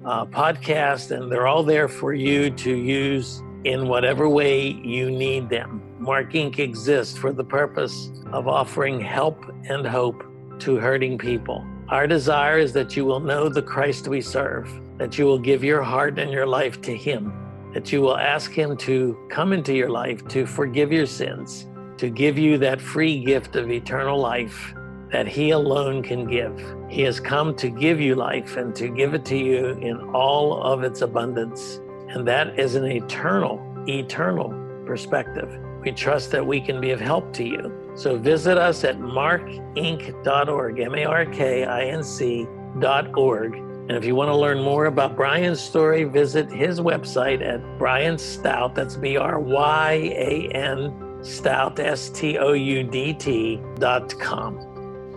uh, 0.05 0.27
podcast, 0.27 1.13
and 1.17 1.33
they're 1.33 1.47
all 1.47 1.63
there 1.63 1.89
for 1.89 2.13
you 2.13 2.51
to 2.51 2.77
use 2.77 3.43
in 3.65 3.89
whatever 3.89 4.29
way 4.29 4.69
you 4.69 5.11
need 5.11 5.49
them. 5.49 5.83
Mark 5.99 6.33
Inc. 6.33 6.59
exists 6.59 7.17
for 7.19 7.33
the 7.33 7.45
purpose 7.45 8.11
of 8.33 8.49
offering 8.49 9.01
help 9.01 9.45
and 9.69 9.87
hope 9.87 10.25
to 10.61 10.77
hurting 10.77 11.19
people. 11.19 11.65
Our 11.89 12.07
desire 12.07 12.59
is 12.59 12.73
that 12.75 12.97
you 12.97 13.05
will 13.05 13.21
know 13.21 13.49
the 13.49 13.63
Christ 13.63 14.09
we 14.09 14.21
serve, 14.21 14.71
that 14.97 15.19
you 15.19 15.25
will 15.25 15.39
give 15.39 15.65
your 15.65 15.83
heart 15.83 16.19
and 16.19 16.31
your 16.31 16.47
life 16.47 16.81
to 16.83 16.97
Him, 16.97 17.33
that 17.75 17.93
you 17.93 18.01
will 18.01 18.17
ask 18.17 18.53
Him 18.53 18.77
to 18.79 19.19
come 19.29 19.53
into 19.53 19.75
your 19.75 19.91
life, 19.91 20.27
to 20.29 20.47
forgive 20.47 20.93
your 20.93 21.07
sins, 21.07 21.67
to 21.99 22.09
give 22.09 22.39
you 22.39 22.59
that 22.59 22.81
free 22.81 23.23
gift 23.25 23.57
of 23.57 23.71
eternal 23.71 24.19
life 24.19 24.73
that 25.11 25.27
He 25.27 25.51
alone 25.51 26.03
can 26.03 26.27
give. 26.27 26.63
He 26.89 27.03
has 27.03 27.19
come 27.21 27.55
to 27.57 27.69
give 27.69 28.01
you 28.01 28.15
life 28.15 28.57
and 28.57 28.75
to 28.77 28.89
give 28.89 29.13
it 29.15 29.25
to 29.27 29.37
you 29.37 29.71
in 29.81 29.99
all 30.15 30.63
of 30.63 30.85
its 30.85 31.03
abundance. 31.03 31.81
And 32.11 32.27
that 32.27 32.59
is 32.59 32.75
an 32.75 32.85
eternal, 32.85 33.65
eternal 33.87 34.53
perspective. 34.85 35.49
We 35.83 35.93
trust 35.93 36.31
that 36.33 36.45
we 36.45 36.61
can 36.61 36.81
be 36.81 36.91
of 36.91 37.01
help 37.01 37.33
to 37.35 37.45
you. 37.45 37.73
So 37.95 38.19
visit 38.19 38.59
us 38.59 38.85
at 38.85 38.99
markinc.org, 38.99 40.79
M 40.81 40.95
A 40.95 41.05
R 41.05 41.27
K 41.27 41.65
I 41.65 41.85
N 41.85 42.03
C.org. 42.03 43.55
And 43.55 43.93
if 43.93 44.05
you 44.05 44.15
want 44.15 44.29
to 44.29 44.37
learn 44.37 44.63
more 44.63 44.87
about 44.87 45.17
Bryan's 45.17 45.61
story, 45.61 46.05
visit 46.05 46.51
his 46.51 46.81
website 46.81 47.43
at 47.43 47.61
Bryan 47.79 48.17
Stoudt, 48.17 48.75
that's 48.75 48.97
B 48.97 49.17
R 49.17 49.41
Y 49.41 49.93
A 50.15 50.49
N 50.55 50.91
Stoudt, 51.21 51.79
S 51.79 52.11
T 52.11 52.39
O 52.39 52.53
U 52.53 52.85
D 52.85 53.15
T 53.15 53.61
dot 53.79 54.19
com. 54.19 54.59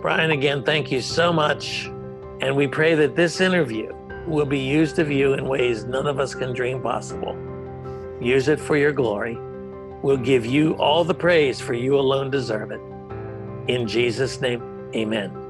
Bryan, 0.00 0.32
again, 0.32 0.62
thank 0.62 0.90
you 0.90 1.00
so 1.00 1.32
much. 1.32 1.86
And 2.40 2.56
we 2.56 2.66
pray 2.66 2.94
that 2.94 3.16
this 3.16 3.40
interview 3.40 3.92
will 4.26 4.46
be 4.46 4.58
used 4.58 4.98
of 4.98 5.10
you 5.10 5.34
in 5.34 5.46
ways 5.46 5.84
none 5.84 6.06
of 6.06 6.18
us 6.18 6.34
can 6.34 6.52
dream 6.52 6.80
possible. 6.80 7.36
Use 8.20 8.48
it 8.48 8.60
for 8.60 8.76
your 8.76 8.92
glory. 8.92 9.38
We'll 10.02 10.16
give 10.16 10.46
you 10.46 10.74
all 10.74 11.04
the 11.04 11.14
praise, 11.14 11.60
for 11.60 11.74
you 11.74 11.98
alone 11.98 12.30
deserve 12.30 12.70
it. 12.70 12.80
In 13.68 13.86
Jesus' 13.86 14.40
name, 14.40 14.62
amen. 14.94 15.43